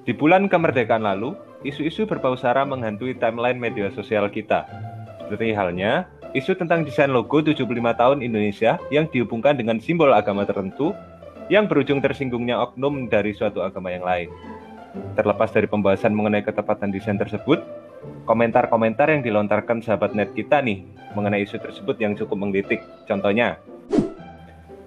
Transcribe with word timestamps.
Di 0.00 0.16
bulan 0.16 0.48
kemerdekaan 0.48 1.04
lalu, 1.04 1.36
isu-isu 1.60 2.08
berbau 2.08 2.32
sara 2.32 2.64
menghantui 2.64 3.12
timeline 3.20 3.60
media 3.60 3.92
sosial 3.92 4.32
kita. 4.32 4.64
Seperti 5.20 5.52
halnya, 5.52 6.08
isu 6.32 6.56
tentang 6.56 6.88
desain 6.88 7.12
logo 7.12 7.44
75 7.44 7.68
tahun 7.68 8.24
Indonesia 8.24 8.80
yang 8.88 9.04
dihubungkan 9.12 9.60
dengan 9.60 9.76
simbol 9.76 10.16
agama 10.16 10.48
tertentu 10.48 10.96
yang 11.52 11.68
berujung 11.68 12.00
tersinggungnya 12.00 12.56
oknum 12.64 13.12
dari 13.12 13.36
suatu 13.36 13.60
agama 13.60 13.92
yang 13.92 14.00
lain. 14.00 14.32
Terlepas 15.20 15.52
dari 15.52 15.68
pembahasan 15.68 16.16
mengenai 16.16 16.48
ketepatan 16.48 16.88
desain 16.88 17.20
tersebut, 17.20 17.60
komentar-komentar 18.24 19.12
yang 19.12 19.20
dilontarkan 19.20 19.84
sahabat 19.84 20.16
net 20.16 20.32
kita 20.32 20.64
nih 20.64 20.80
mengenai 21.12 21.44
isu 21.44 21.60
tersebut 21.60 22.00
yang 22.00 22.16
cukup 22.16 22.40
menggelitik. 22.40 22.80
Contohnya, 23.04 23.60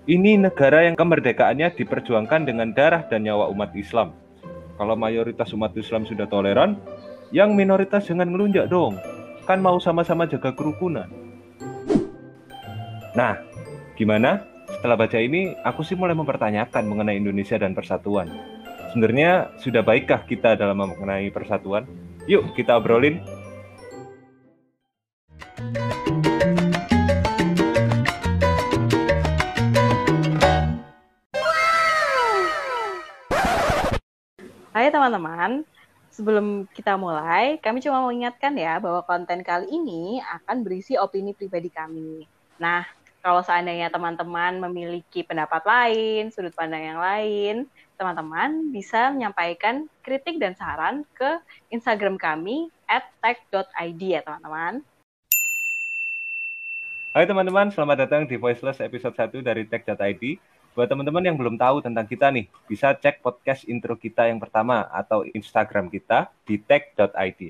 ini 0.10 0.42
negara 0.42 0.90
yang 0.90 0.98
kemerdekaannya 0.98 1.78
diperjuangkan 1.78 2.50
dengan 2.50 2.74
darah 2.74 3.06
dan 3.06 3.30
nyawa 3.30 3.54
umat 3.54 3.78
Islam 3.78 4.23
kalau 4.78 4.98
mayoritas 4.98 5.54
umat 5.54 5.74
Islam 5.78 6.06
sudah 6.06 6.26
toleran, 6.26 6.78
yang 7.34 7.54
minoritas 7.58 8.06
jangan 8.10 8.30
ngelunjak 8.30 8.70
dong. 8.70 8.98
Kan 9.44 9.60
mau 9.60 9.78
sama-sama 9.78 10.30
jaga 10.30 10.56
kerukunan. 10.56 11.10
Nah, 13.14 13.38
gimana? 13.94 14.46
Setelah 14.70 14.98
baca 14.98 15.18
ini, 15.22 15.54
aku 15.62 15.86
sih 15.86 15.94
mulai 15.94 16.18
mempertanyakan 16.18 16.84
mengenai 16.90 17.20
Indonesia 17.20 17.56
dan 17.56 17.78
persatuan. 17.78 18.28
Sebenarnya 18.92 19.54
sudah 19.58 19.82
baikkah 19.82 20.26
kita 20.26 20.54
dalam 20.54 20.78
mengenai 20.78 21.30
persatuan? 21.34 21.86
Yuk 22.30 22.54
kita 22.54 22.78
obrolin. 22.78 23.22
Hai 34.84 34.92
teman-teman, 34.92 35.64
sebelum 36.12 36.68
kita 36.76 37.00
mulai, 37.00 37.56
kami 37.64 37.80
cuma 37.80 38.04
mau 38.04 38.12
ingatkan 38.12 38.52
ya 38.52 38.84
bahwa 38.84 39.00
konten 39.08 39.40
kali 39.40 39.72
ini 39.72 40.20
akan 40.20 40.60
berisi 40.60 41.00
opini 41.00 41.32
pribadi 41.32 41.72
kami. 41.72 42.28
Nah, 42.60 42.84
kalau 43.24 43.40
seandainya 43.40 43.88
teman-teman 43.88 44.60
memiliki 44.60 45.24
pendapat 45.24 45.64
lain, 45.64 46.36
sudut 46.36 46.52
pandang 46.52 46.84
yang 46.84 47.00
lain, 47.00 47.64
teman-teman 47.96 48.76
bisa 48.76 49.08
menyampaikan 49.16 49.88
kritik 50.04 50.36
dan 50.36 50.52
saran 50.60 51.08
ke 51.16 51.40
Instagram 51.72 52.20
kami 52.20 52.68
at 52.92 53.08
tech.id 53.24 54.02
ya 54.04 54.20
teman-teman. 54.20 54.84
Hai 57.16 57.24
teman-teman, 57.24 57.72
selamat 57.72 58.04
datang 58.04 58.28
di 58.28 58.36
Voiceless 58.36 58.84
episode 58.84 59.16
1 59.16 59.48
dari 59.48 59.64
tech.id. 59.64 60.44
Buat 60.74 60.90
teman-teman 60.90 61.22
yang 61.22 61.38
belum 61.38 61.54
tahu 61.54 61.86
tentang 61.86 62.10
kita 62.10 62.34
nih, 62.34 62.50
bisa 62.66 62.98
cek 62.98 63.22
podcast 63.22 63.62
intro 63.70 63.94
kita 63.94 64.26
yang 64.26 64.42
pertama 64.42 64.90
atau 64.90 65.22
Instagram 65.22 65.86
kita 65.86 66.34
di 66.50 66.58
tech.id. 66.58 67.42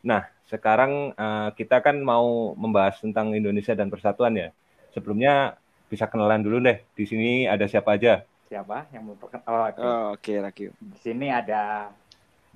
Nah, 0.00 0.24
sekarang 0.48 1.12
uh, 1.12 1.52
kita 1.52 1.84
kan 1.84 2.00
mau 2.00 2.56
membahas 2.56 2.96
tentang 3.04 3.36
Indonesia 3.36 3.76
dan 3.76 3.92
persatuan 3.92 4.32
ya. 4.32 4.48
Sebelumnya 4.96 5.60
bisa 5.92 6.08
kenalan 6.08 6.40
dulu 6.40 6.56
deh. 6.64 6.80
Di 6.96 7.04
sini 7.04 7.44
ada 7.44 7.68
siapa 7.68 8.00
aja? 8.00 8.24
Siapa 8.48 8.88
yang 8.96 9.12
mau 9.12 9.16
perkenalan? 9.20 9.76
Oh, 9.76 10.16
oke, 10.16 10.24
okay, 10.24 10.40
Rakyu. 10.40 10.72
Di 10.80 10.98
sini 11.04 11.28
ada 11.28 11.92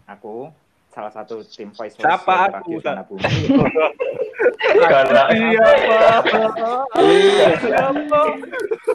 aku, 0.09 0.49
salah 0.89 1.13
satu 1.13 1.45
tim 1.45 1.69
voice 1.77 2.01
Siapa 2.01 2.65
aku? 2.65 2.81
Galak. 4.85 5.29
Iya, 5.35 5.67
Siapa? 7.59 8.21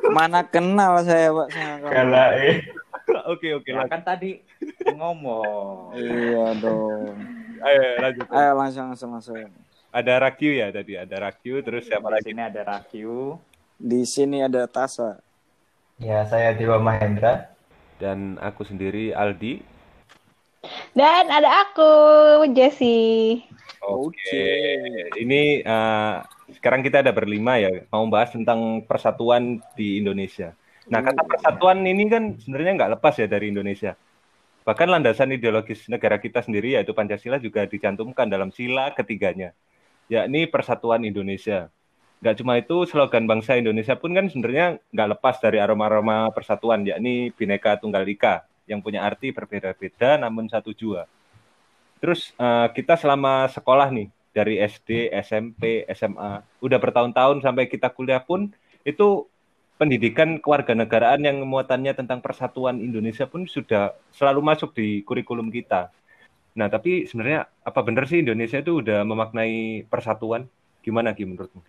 Mana 0.10 0.42
kenal 0.44 1.04
saya, 1.04 1.30
Pak, 1.32 1.48
sama 1.52 1.76
Galak. 1.88 2.32
Oke, 3.26 3.48
oke. 3.54 3.70
Ya, 3.70 3.90
kan 3.90 4.02
tadi 4.06 4.42
ngomong. 4.86 5.98
iya 5.98 6.46
dong. 6.58 7.18
Ayo, 7.60 7.82
lanjut. 8.00 8.26
Ayo 8.30 8.52
langsung 8.56 8.86
langsung 8.88 9.10
langsung. 9.14 9.36
Ada 9.90 10.22
Rakyu 10.22 10.54
ya 10.54 10.70
tadi, 10.70 10.94
ada 10.94 11.18
Rakyu 11.18 11.66
terus 11.66 11.90
siapa 11.90 12.06
Di 12.08 12.14
lagi? 12.14 12.26
sini 12.30 12.42
ada 12.46 12.62
Rakyu. 12.62 13.18
Di 13.76 14.02
sini 14.06 14.38
ada 14.46 14.70
Tasa. 14.70 15.18
Ya, 15.98 16.22
saya 16.24 16.54
Dewa 16.54 16.78
Mahendra. 16.78 17.50
Dan 18.00 18.40
aku 18.40 18.64
sendiri 18.64 19.12
Aldi. 19.12 19.60
Dan 20.94 21.26
ada 21.28 21.66
aku, 21.66 21.92
Jessie. 22.54 23.44
Oke. 23.86 24.48
Ini 25.16 25.64
uh, 25.64 26.24
sekarang 26.52 26.84
kita 26.84 27.00
ada 27.00 27.16
berlima 27.16 27.56
ya, 27.62 27.88
mau 27.88 28.04
bahas 28.12 28.36
tentang 28.36 28.84
persatuan 28.84 29.64
di 29.78 30.02
Indonesia. 30.02 30.52
Nah, 30.90 31.06
kata 31.06 31.22
persatuan 31.22 31.86
ini 31.86 32.10
kan 32.10 32.34
sebenarnya 32.42 32.74
nggak 32.76 32.92
lepas 32.98 33.14
ya 33.22 33.30
dari 33.30 33.54
Indonesia. 33.54 33.94
Bahkan 34.66 34.88
landasan 34.90 35.34
ideologis 35.34 35.86
negara 35.88 36.18
kita 36.18 36.42
sendiri 36.42 36.76
yaitu 36.76 36.92
Pancasila 36.94 37.38
juga 37.38 37.66
dicantumkan 37.66 38.30
dalam 38.30 38.50
sila 38.50 38.92
ketiganya, 38.94 39.54
yakni 40.10 40.50
Persatuan 40.50 41.06
Indonesia. 41.06 41.70
Nggak 42.20 42.36
cuma 42.44 42.54
itu, 42.60 42.78
slogan 42.84 43.26
bangsa 43.30 43.56
Indonesia 43.56 43.96
pun 43.96 44.12
kan 44.12 44.28
sebenarnya 44.28 44.82
nggak 44.92 45.10
lepas 45.18 45.40
dari 45.40 45.62
aroma-aroma 45.62 46.30
persatuan, 46.36 46.84
yakni 46.84 47.32
Bhinneka 47.32 47.80
Tunggal 47.80 48.04
Ika, 48.04 48.44
yang 48.68 48.84
punya 48.84 49.08
arti 49.08 49.32
berbeda-beda 49.32 50.20
namun 50.20 50.46
satu 50.52 50.76
jua. 50.76 51.08
Terus 52.00 52.32
uh, 52.40 52.72
kita 52.72 52.96
selama 52.96 53.48
sekolah 53.52 53.92
nih 53.92 54.08
dari 54.32 54.56
SD, 54.64 55.12
SMP, 55.20 55.84
SMA, 55.92 56.40
udah 56.64 56.80
bertahun-tahun 56.80 57.44
sampai 57.44 57.68
kita 57.68 57.92
kuliah 57.92 58.24
pun 58.24 58.52
itu 58.88 59.28
pendidikan 59.80 60.40
kewarganegaraan 60.44 61.24
yang 61.24 61.40
muatannya 61.44 61.96
tentang 61.96 62.20
persatuan 62.20 62.84
Indonesia 62.84 63.24
pun 63.28 63.48
sudah 63.48 63.96
selalu 64.12 64.44
masuk 64.44 64.76
di 64.76 65.04
kurikulum 65.08 65.52
kita. 65.52 65.92
Nah, 66.60 66.68
tapi 66.68 67.08
sebenarnya 67.08 67.48
apa 67.64 67.80
benar 67.84 68.04
sih 68.04 68.20
Indonesia 68.20 68.60
itu 68.60 68.84
udah 68.84 69.08
memaknai 69.08 69.88
persatuan? 69.88 70.52
Gimana 70.84 71.16
Ki 71.16 71.24
menurutmu? 71.24 71.64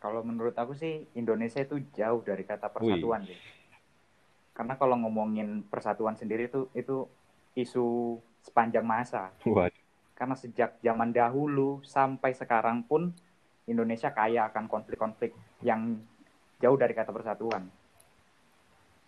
Kalau 0.00 0.24
menurut 0.24 0.56
aku 0.56 0.72
sih 0.72 1.04
Indonesia 1.16 1.60
itu 1.60 1.80
jauh 1.92 2.20
dari 2.24 2.44
kata 2.44 2.72
persatuan 2.72 3.24
sih. 3.24 3.36
Karena 4.56 4.76
kalau 4.76 4.96
ngomongin 5.00 5.64
persatuan 5.68 6.16
sendiri 6.16 6.48
itu 6.48 6.68
itu 6.76 7.04
isu 7.56 8.16
sepanjang 8.44 8.84
masa. 8.84 9.32
Waduh. 9.44 9.76
Karena 10.16 10.36
sejak 10.36 10.76
zaman 10.84 11.16
dahulu 11.16 11.80
sampai 11.80 12.36
sekarang 12.36 12.84
pun 12.84 13.08
Indonesia 13.64 14.12
kaya 14.12 14.52
akan 14.52 14.68
konflik-konflik 14.68 15.32
yang 15.64 15.96
jauh 16.60 16.76
dari 16.76 16.92
kata 16.92 17.08
persatuan. 17.08 17.72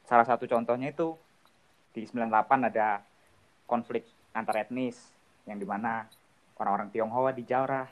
Salah 0.09 0.25
satu 0.25 0.49
contohnya 0.49 0.89
itu 0.93 1.13
di 1.93 2.09
98 2.09 2.73
ada 2.73 3.05
konflik 3.69 4.09
antar 4.33 4.65
etnis 4.65 4.97
yang 5.45 5.61
di 5.61 5.69
mana 5.69 6.09
orang-orang 6.57 6.89
Tionghoa 6.89 7.37
di 7.37 7.45
Jawa. 7.45 7.85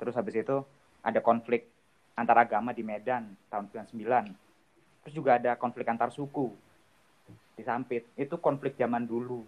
Terus 0.00 0.16
habis 0.18 0.34
itu 0.42 0.58
ada 1.06 1.20
konflik 1.22 1.70
antar 2.18 2.42
agama 2.42 2.74
di 2.74 2.82
Medan 2.82 3.36
tahun 3.46 3.70
99. 3.70 5.06
Terus 5.06 5.14
juga 5.14 5.38
ada 5.38 5.54
konflik 5.54 5.86
antar 5.86 6.10
suku 6.10 6.50
di 7.54 7.62
Sampit. 7.62 8.10
Itu 8.18 8.42
konflik 8.42 8.74
zaman 8.74 9.06
dulu 9.06 9.44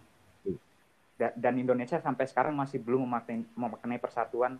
dan 1.17 1.53
Indonesia 1.55 2.01
sampai 2.01 2.25
sekarang 2.25 2.57
masih 2.57 2.81
belum 2.81 3.05
memaknai, 3.05 3.45
memaknai 3.53 3.99
persatuan 4.01 4.57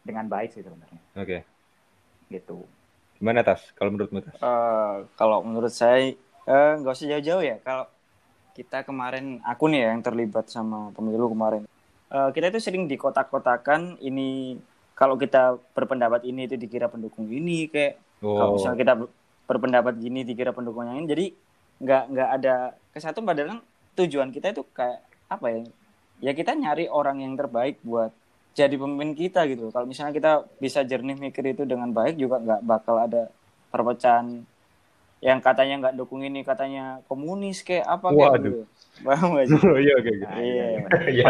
dengan 0.00 0.24
baik 0.26 0.56
sih 0.56 0.64
sebenarnya. 0.64 1.00
Oke. 1.14 1.24
Okay. 1.24 1.40
Gitu. 2.32 2.64
Gimana 3.20 3.44
Tas? 3.44 3.60
Kalau 3.76 3.90
menurutmu 3.92 4.24
Tas? 4.24 4.36
Uh, 4.40 5.04
kalau 5.18 5.44
menurut 5.44 5.72
saya 5.72 6.16
nggak 6.48 6.92
uh, 6.92 6.96
usah 6.96 7.08
jauh-jauh 7.18 7.44
ya. 7.44 7.56
Kalau 7.60 7.84
kita 8.56 8.82
kemarin 8.82 9.38
aku 9.44 9.70
nih 9.70 9.86
ya 9.86 9.88
yang 9.94 10.02
terlibat 10.02 10.48
sama 10.48 10.90
pemilu 10.96 11.30
kemarin. 11.30 11.62
Uh, 12.08 12.32
kita 12.32 12.48
itu 12.48 12.58
sering 12.64 12.88
dikotak-kotakan 12.88 14.00
ini 14.00 14.56
kalau 14.98 15.14
kita 15.14 15.60
berpendapat 15.76 16.24
ini 16.26 16.50
itu 16.50 16.56
dikira 16.58 16.90
pendukung 16.90 17.28
ini 17.30 17.70
kayak 17.70 18.00
oh. 18.24 18.34
kalau 18.34 18.50
misalnya 18.56 18.78
kita 18.80 18.94
berpendapat 19.46 19.94
gini 20.00 20.26
dikira 20.26 20.50
pendukung 20.50 20.88
yang 20.88 20.98
ini 20.98 21.06
jadi 21.06 21.26
nggak 21.78 22.02
nggak 22.10 22.28
ada 22.40 22.54
kesatuan 22.90 23.28
padahal 23.28 23.48
kan 23.54 23.60
tujuan 23.94 24.28
kita 24.34 24.50
itu 24.50 24.66
kayak 24.74 25.07
apa 25.28 25.46
ya 25.52 25.60
ya 26.18 26.32
kita 26.34 26.56
nyari 26.56 26.90
orang 26.90 27.22
yang 27.22 27.38
terbaik 27.38 27.78
buat 27.86 28.10
jadi 28.58 28.74
pemimpin 28.74 29.14
kita 29.14 29.46
gitu. 29.46 29.70
Kalau 29.70 29.86
misalnya 29.86 30.10
kita 30.10 30.32
bisa 30.58 30.82
jernih 30.82 31.14
mikir 31.14 31.46
itu 31.54 31.62
dengan 31.62 31.94
baik 31.94 32.18
juga 32.18 32.42
nggak 32.42 32.62
bakal 32.66 32.98
ada 32.98 33.30
perpecahan 33.70 34.42
yang 35.22 35.38
katanya 35.38 35.74
nggak 35.86 35.96
dukung 35.98 36.26
ini 36.26 36.42
katanya 36.42 37.02
komunis 37.06 37.62
kayak 37.62 37.86
apa 37.86 38.10
kayak 38.10 38.34
gitu. 38.42 38.62
Paham 39.06 39.38
gak 39.38 39.46
sih? 39.46 39.58
Iya 39.86 39.92
oke 39.94 40.12
nah, 40.18 40.38
iya 40.42 40.66
iya. 41.06 41.26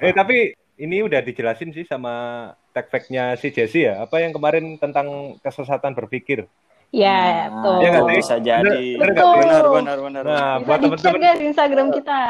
Eh 0.10 0.10
tapi 0.14 0.36
ini 0.76 0.96
udah 1.06 1.22
dijelasin 1.22 1.70
sih 1.70 1.86
sama 1.86 2.50
tech 2.74 2.90
fact-nya 2.90 3.38
si 3.38 3.54
Jesse 3.54 3.86
ya. 3.86 4.02
Apa 4.02 4.22
yang 4.22 4.34
kemarin 4.34 4.74
tentang 4.82 5.38
kesesatan 5.42 5.94
berpikir 5.94 6.50
Ya, 6.94 7.50
tuh. 7.60 7.82
Ya, 7.82 8.00
bisa 8.06 8.36
jadi. 8.38 8.86
Betul. 8.96 9.42
Benar, 9.42 9.64
benar, 9.68 9.98
benar. 10.00 10.22
Nah, 10.22 10.52
bisa 10.62 10.66
buat 10.66 10.78
teman-teman 10.80 11.18
guys 11.18 11.42
Instagram 11.42 11.86
kita. 11.92 12.20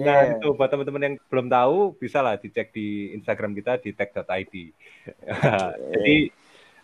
Nah, 0.00 0.18
yeah. 0.22 0.38
itu 0.38 0.48
buat 0.54 0.70
teman-teman 0.70 1.02
yang 1.02 1.14
belum 1.26 1.46
tahu, 1.50 1.76
bisa 1.98 2.22
lah 2.22 2.38
dicek 2.38 2.70
di 2.70 3.12
Instagram 3.18 3.52
kita 3.58 3.82
di 3.82 3.90
tech.id. 3.92 4.54
Jadi 5.94 6.16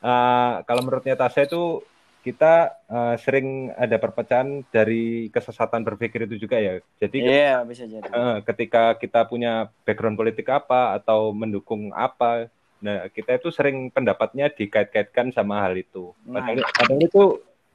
uh, 0.02 0.52
kalau 0.66 0.82
menurutnya 0.82 1.14
Tasya 1.14 1.46
itu 1.46 1.86
kita 2.22 2.70
uh, 2.86 3.14
sering 3.18 3.74
ada 3.74 3.98
perpecahan 3.98 4.62
dari 4.70 5.26
kesesatan 5.34 5.82
berpikir 5.82 6.30
itu 6.30 6.46
juga 6.46 6.54
ya. 6.62 6.78
Jadi 7.02 7.18
yeah, 7.18 7.66
bisa 7.66 7.82
jadi. 7.82 8.06
Uh, 8.14 8.38
ketika 8.46 8.94
kita 8.94 9.26
punya 9.26 9.66
background 9.82 10.14
politik 10.14 10.46
apa 10.46 10.94
atau 11.02 11.34
mendukung 11.34 11.90
apa, 11.90 12.46
nah 12.82 13.06
kita 13.08 13.38
itu 13.38 13.48
sering 13.54 13.88
pendapatnya 13.94 14.50
dikait-kaitkan 14.50 15.30
sama 15.30 15.62
hal 15.62 15.78
itu. 15.78 16.12
Nah. 16.26 16.42
Padahal, 16.42 16.66
padahal 16.74 17.00
itu 17.00 17.22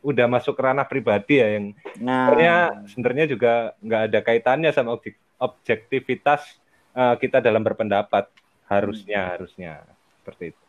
udah 0.03 0.27
masuk 0.29 0.55
ranah 0.59 0.85
pribadi 0.85 1.41
ya 1.41 1.57
yang 1.57 1.73
nah. 1.97 2.29
sebenarnya 2.29 2.57
sebenarnya 2.91 3.25
juga 3.25 3.53
nggak 3.81 4.01
ada 4.11 4.19
kaitannya 4.21 4.71
sama 4.75 4.99
objek, 4.99 5.17
objektivitas 5.41 6.59
uh, 6.93 7.15
kita 7.17 7.41
dalam 7.41 7.65
berpendapat 7.65 8.29
harusnya 8.67 9.19
hmm. 9.23 9.31
harusnya 9.33 9.71
seperti 10.21 10.51
itu. 10.51 10.63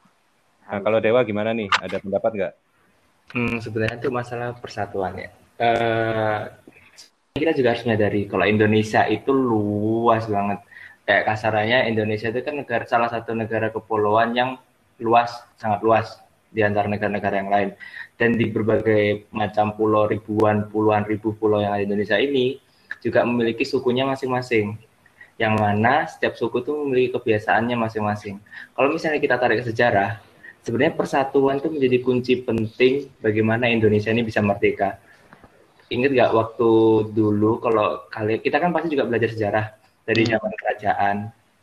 Nah 0.68 0.78
kalau 0.84 0.98
Dewa 1.00 1.24
gimana 1.24 1.50
nih? 1.56 1.68
Ada 1.80 1.98
pendapat 1.98 2.30
nggak? 2.36 2.54
Hmm, 3.34 3.56
sebenarnya 3.60 3.96
itu 4.00 4.08
masalah 4.12 4.56
persatuan 4.56 5.16
ya. 5.16 5.30
Uh, 5.58 6.48
kita 7.34 7.52
juga 7.54 7.74
harus 7.74 7.84
menyadari 7.86 8.30
kalau 8.30 8.44
Indonesia 8.46 9.02
itu 9.08 9.30
luas 9.32 10.24
banget. 10.28 10.60
Kayak 11.08 11.24
kasarannya 11.24 11.88
Indonesia 11.88 12.28
itu 12.28 12.44
kan 12.44 12.60
negara 12.60 12.84
salah 12.84 13.08
satu 13.08 13.32
negara 13.32 13.72
kepulauan 13.72 14.36
yang 14.36 14.60
luas, 15.00 15.40
sangat 15.56 15.80
luas 15.80 16.20
di 16.52 16.60
antara 16.60 16.84
negara-negara 16.84 17.40
yang 17.40 17.48
lain. 17.48 17.68
Dan 18.20 18.36
di 18.36 18.52
berbagai 18.52 19.24
macam 19.32 19.72
pulau 19.72 20.04
ribuan, 20.04 20.68
puluhan 20.68 21.08
ribu 21.08 21.32
pulau 21.32 21.64
yang 21.64 21.72
ada 21.72 21.80
di 21.80 21.88
Indonesia 21.88 22.20
ini 22.20 22.60
juga 23.00 23.24
memiliki 23.24 23.64
sukunya 23.64 24.04
masing-masing. 24.04 24.76
Yang 25.40 25.54
mana 25.56 26.04
setiap 26.04 26.36
suku 26.36 26.60
itu 26.60 26.76
memiliki 26.76 27.16
kebiasaannya 27.16 27.80
masing-masing. 27.80 28.36
Kalau 28.76 28.92
misalnya 28.92 29.16
kita 29.16 29.40
tarik 29.40 29.64
ke 29.64 29.72
sejarah, 29.72 30.20
sebenarnya 30.60 30.92
persatuan 30.92 31.56
itu 31.56 31.72
menjadi 31.72 32.04
kunci 32.04 32.44
penting 32.44 33.08
bagaimana 33.24 33.64
Indonesia 33.64 34.12
ini 34.12 34.28
bisa 34.28 34.44
merdeka. 34.44 35.00
Ingat 35.88 36.12
nggak 36.12 36.32
waktu 36.36 36.70
dulu 37.16 37.64
kalau 37.64 38.04
kalian 38.12 38.44
kita 38.44 38.60
kan 38.60 38.76
pasti 38.76 38.92
juga 38.92 39.08
belajar 39.08 39.32
sejarah 39.32 39.77
dari 40.08 40.24
hmm. 40.24 40.32
zaman 40.32 40.52
kerajaan, 40.56 41.16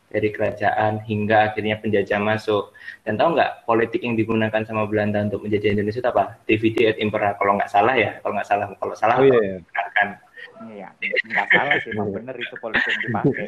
dari 0.06 0.28
kerajaan 0.30 0.92
hingga 1.02 1.50
akhirnya 1.50 1.82
penjajah 1.82 2.22
masuk. 2.22 2.70
Dan 3.02 3.18
tahu 3.18 3.34
nggak 3.34 3.66
politik 3.66 4.06
yang 4.06 4.14
digunakan 4.14 4.62
sama 4.62 4.86
Belanda 4.86 5.26
untuk 5.26 5.42
menjajah 5.42 5.74
Indonesia 5.74 5.98
itu 5.98 6.10
apa? 6.14 6.38
Divide 6.46 6.94
et 6.94 6.96
impera. 7.02 7.34
Kalau 7.34 7.58
nggak 7.58 7.70
salah 7.70 7.98
ya, 7.98 8.22
kalau 8.22 8.38
nggak 8.38 8.48
salah, 8.48 8.66
kalau 8.78 8.94
salah 8.94 9.18
oh, 9.18 9.26
iya. 9.26 9.58
kan 9.98 10.22
Iya, 10.56 10.88
nggak 11.04 11.48
salah 11.52 11.76
sih, 11.84 11.92
memang 11.92 12.16
benar 12.16 12.32
itu 12.40 12.56
politik 12.56 12.88
yang 12.88 13.02
dipakai. 13.04 13.44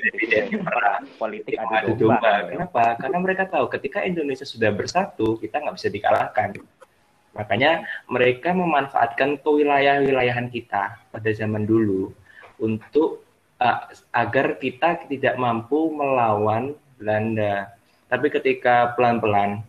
politik 1.23 1.55
adu 1.57 1.97
domba. 1.97 2.53
Kenapa? 2.53 2.85
Karena 3.01 3.19
mereka 3.25 3.43
tahu 3.49 3.65
ketika 3.73 4.05
Indonesia 4.05 4.45
sudah 4.45 4.69
bersatu, 4.77 5.41
kita 5.41 5.57
nggak 5.57 5.77
bisa 5.81 5.89
dikalahkan. 5.89 6.61
Makanya 7.33 7.89
mereka 8.13 8.53
memanfaatkan 8.53 9.41
kewilayah-wilayahan 9.41 10.53
kita 10.53 11.01
pada 11.09 11.31
zaman 11.33 11.65
dulu 11.65 12.13
untuk 12.61 13.28
uh, 13.63 13.91
agar 14.15 14.57
kita 14.59 15.07
tidak 15.07 15.35
mampu 15.39 15.91
melawan 15.93 16.75
Belanda. 16.99 17.75
Tapi 18.09 18.33
ketika 18.33 18.97
pelan-pelan, 18.97 19.61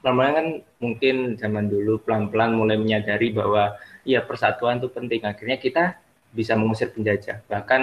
pelan-pelan 0.00 0.32
kan 0.34 0.46
mungkin 0.80 1.16
zaman 1.36 1.68
dulu 1.68 2.00
pelan-pelan 2.02 2.56
mulai 2.56 2.80
menyadari 2.80 3.30
bahwa 3.34 3.76
ya 4.02 4.24
persatuan 4.24 4.80
itu 4.80 4.88
penting. 4.88 5.22
Akhirnya 5.26 5.60
kita 5.60 5.84
bisa 6.32 6.56
mengusir 6.56 6.90
penjajah. 6.90 7.44
Bahkan 7.46 7.82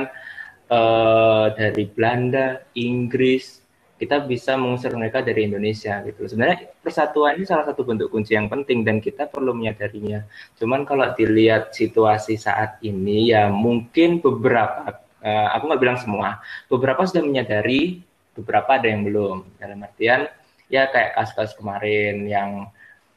uh, 0.74 1.46
dari 1.54 1.86
Belanda, 1.86 2.66
Inggris, 2.74 3.62
kita 3.96 4.20
bisa 4.28 4.60
mengusir 4.60 4.92
mereka 4.92 5.24
dari 5.24 5.48
Indonesia 5.48 6.04
gitu. 6.04 6.28
Sebenarnya 6.28 6.68
persatuan 6.84 7.40
ini 7.40 7.48
salah 7.48 7.64
satu 7.72 7.88
bentuk 7.88 8.12
kunci 8.12 8.36
yang 8.36 8.52
penting 8.52 8.84
dan 8.84 9.00
kita 9.00 9.32
perlu 9.32 9.56
menyadarinya. 9.56 10.28
Cuman 10.60 10.84
kalau 10.84 11.16
dilihat 11.16 11.72
situasi 11.72 12.36
saat 12.36 12.76
ini 12.84 13.32
ya 13.32 13.48
mungkin 13.48 14.20
beberapa, 14.20 15.05
uh, 15.26 15.48
aku 15.58 15.74
nggak 15.74 15.82
bilang 15.82 15.98
semua, 15.98 16.38
beberapa 16.70 17.02
sudah 17.10 17.26
menyadari, 17.26 18.06
beberapa 18.38 18.78
ada 18.78 18.86
yang 18.86 19.02
belum. 19.02 19.58
Dalam 19.58 19.82
artian 19.82 20.30
ya 20.70 20.86
kayak 20.94 21.18
kasus-kasus 21.18 21.58
kemarin 21.58 22.30
yang 22.30 22.70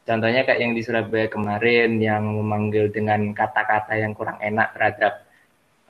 Contohnya 0.09 0.41
kayak 0.49 0.61
yang 0.65 0.73
di 0.73 0.81
Surabaya 0.81 1.29
kemarin 1.29 2.01
yang 2.01 2.25
memanggil 2.25 2.89
dengan 2.89 3.37
kata-kata 3.37 3.93
yang 3.93 4.17
kurang 4.17 4.41
enak 4.41 4.73
terhadap 4.73 5.21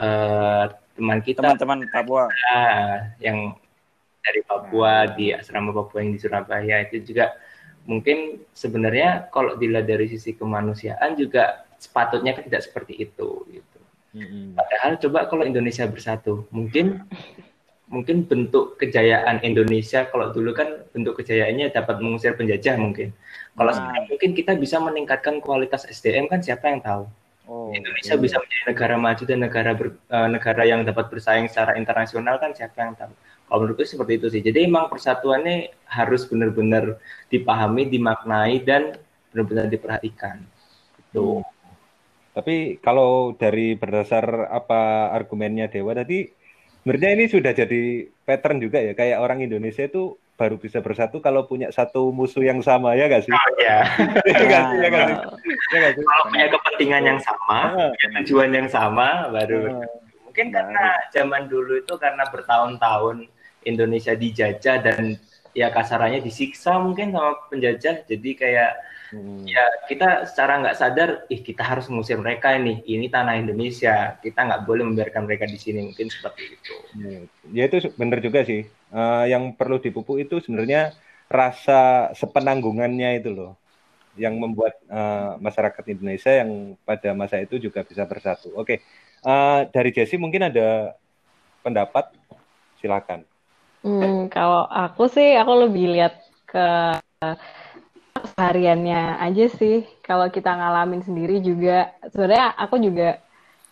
uh, 0.02 0.74
teman 0.98 1.22
kita. 1.22 1.38
Teman-teman 1.38 1.86
Papua. 1.86 2.26
Uh, 2.26 3.14
yang 3.22 3.54
dari 4.18 4.42
Papua 4.42 5.06
di 5.14 5.30
asrama 5.30 5.70
Papua 5.70 6.02
yang 6.02 6.10
di 6.10 6.18
Surabaya 6.18 6.82
itu 6.82 7.14
juga 7.14 7.38
mungkin 7.86 8.42
sebenarnya 8.58 9.30
kalau 9.30 9.54
dilihat 9.54 9.86
dari 9.86 10.10
sisi 10.10 10.34
kemanusiaan 10.34 11.14
juga 11.14 11.62
sepatutnya 11.78 12.34
kan 12.34 12.42
tidak 12.42 12.66
seperti 12.66 12.98
itu 12.98 13.46
gitu. 13.54 13.77
Padahal 14.56 14.92
coba 14.96 15.28
kalau 15.28 15.44
Indonesia 15.44 15.84
bersatu, 15.84 16.48
mungkin 16.48 17.04
mungkin 17.88 18.28
bentuk 18.28 18.76
kejayaan 18.76 19.40
Indonesia 19.40 20.04
kalau 20.12 20.28
dulu 20.32 20.52
kan 20.52 20.84
bentuk 20.92 21.20
kejayaannya 21.20 21.72
dapat 21.72 22.04
mengusir 22.04 22.36
penjajah 22.36 22.76
mungkin. 22.76 23.16
Kalau 23.56 23.72
nah. 23.72 23.76
sekarang 23.76 24.04
mungkin 24.12 24.30
kita 24.36 24.52
bisa 24.60 24.76
meningkatkan 24.78 25.40
kualitas 25.40 25.88
SDM 25.88 26.28
kan 26.28 26.44
siapa 26.44 26.68
yang 26.68 26.84
tahu? 26.84 27.08
Oh, 27.48 27.72
Indonesia 27.72 28.12
iya. 28.12 28.20
bisa 28.20 28.36
menjadi 28.36 28.64
negara 28.68 28.94
maju 29.00 29.22
dan 29.24 29.38
negara 29.40 29.70
ber, 29.72 29.96
uh, 30.12 30.28
negara 30.28 30.62
yang 30.68 30.84
dapat 30.84 31.08
bersaing 31.08 31.48
secara 31.48 31.80
internasional 31.80 32.36
kan 32.36 32.52
siapa 32.52 32.76
yang 32.76 32.92
tahu? 32.92 33.12
Kalau 33.48 33.58
menurutku 33.64 33.88
seperti 33.88 34.20
itu 34.20 34.26
sih. 34.28 34.44
Jadi 34.44 34.68
emang 34.68 34.92
persatuannya 34.92 35.72
harus 35.88 36.28
benar-benar 36.28 37.00
dipahami, 37.32 37.88
dimaknai 37.88 38.60
dan 38.60 39.00
benar-benar 39.32 39.72
diperhatikan. 39.72 40.44
Itu. 41.08 41.40
Hmm. 41.40 41.57
Tapi 42.38 42.78
kalau 42.78 43.34
dari 43.34 43.74
berdasar 43.74 44.46
apa 44.46 45.10
argumennya 45.10 45.66
Dewa 45.66 45.90
tadi 45.90 46.22
sebenarnya 46.86 47.10
ini 47.18 47.24
sudah 47.26 47.50
jadi 47.50 48.06
pattern 48.22 48.62
juga 48.62 48.78
ya 48.78 48.94
kayak 48.94 49.18
orang 49.18 49.42
Indonesia 49.42 49.82
itu 49.82 50.14
baru 50.38 50.54
bisa 50.54 50.78
bersatu 50.78 51.18
kalau 51.18 51.50
punya 51.50 51.74
satu 51.74 52.14
musuh 52.14 52.46
yang 52.46 52.62
sama 52.62 52.94
ya 52.94 53.10
gak 53.10 53.26
sih? 53.26 53.34
Oh, 53.34 53.50
ya. 53.66 53.82
ya 54.22 54.38
gak 54.46 54.62
sih? 54.70 54.78
Ya 54.78 54.88
gak 54.88 55.04
sih? 55.10 55.16
Ya 55.74 55.78
gak 55.82 55.92
sih? 55.98 56.02
Kalau 56.06 56.24
punya 56.30 56.46
kepentingan 56.46 57.02
yang 57.02 57.20
sama, 57.20 57.58
ah. 57.74 57.90
punya 57.90 58.08
tujuan 58.22 58.50
yang 58.54 58.68
sama, 58.70 59.08
baru 59.34 59.82
ah. 59.82 59.88
mungkin 60.22 60.46
karena 60.54 60.84
zaman 61.10 61.50
dulu 61.50 61.82
itu 61.82 61.94
karena 61.98 62.22
bertahun-tahun 62.30 63.26
Indonesia 63.66 64.14
dijajah 64.14 64.78
dan 64.78 65.18
ya 65.58 65.74
kasarannya 65.74 66.22
disiksa 66.22 66.78
mungkin 66.78 67.10
sama 67.10 67.34
penjajah, 67.50 68.06
jadi 68.06 68.30
kayak 68.38 68.70
Hmm. 69.08 69.44
Ya 69.48 69.64
kita 69.88 70.28
secara 70.28 70.60
nggak 70.60 70.76
sadar, 70.76 71.10
ih 71.32 71.40
kita 71.40 71.64
harus 71.64 71.88
mengusir 71.88 72.20
mereka 72.20 72.52
ini. 72.52 72.84
Ini 72.84 73.08
tanah 73.08 73.40
Indonesia. 73.40 74.20
Kita 74.20 74.44
nggak 74.44 74.68
boleh 74.68 74.84
membiarkan 74.84 75.24
mereka 75.24 75.48
di 75.48 75.56
sini. 75.56 75.88
Mungkin 75.88 76.12
seperti 76.12 76.42
itu. 76.52 76.74
Hmm. 76.92 77.22
Ya 77.52 77.68
itu 77.68 77.88
benar 77.96 78.20
juga 78.20 78.44
sih. 78.44 78.68
Uh, 78.92 79.24
yang 79.24 79.56
perlu 79.56 79.80
dipupuk 79.80 80.20
itu 80.20 80.40
sebenarnya 80.44 80.92
rasa 81.28 82.10
sepenanggungannya 82.16 83.20
itu 83.20 83.30
loh, 83.36 83.52
yang 84.16 84.40
membuat 84.40 84.80
uh, 84.88 85.36
masyarakat 85.36 85.84
Indonesia 85.92 86.32
yang 86.32 86.74
pada 86.88 87.12
masa 87.12 87.36
itu 87.38 87.60
juga 87.60 87.84
bisa 87.84 88.08
bersatu. 88.08 88.48
Oke, 88.56 88.64
okay. 88.64 88.78
uh, 89.28 89.28
eh, 89.28 89.60
dari 89.68 89.92
Jesse 89.92 90.16
mungkin 90.16 90.48
ada 90.48 90.96
pendapat, 91.60 92.16
silakan. 92.80 93.28
Hmm, 93.84 94.26
kalau 94.32 94.64
aku 94.66 95.06
sih 95.12 95.36
aku 95.36 95.68
lebih 95.68 95.94
lihat 95.94 96.16
ke 96.48 96.66
hariannya 98.36 99.22
aja 99.22 99.46
sih. 99.54 99.86
Kalau 100.02 100.26
kita 100.28 100.50
ngalamin 100.52 101.02
sendiri 101.06 101.38
juga, 101.44 101.94
sebenarnya 102.10 102.56
aku 102.58 102.76
juga 102.82 103.22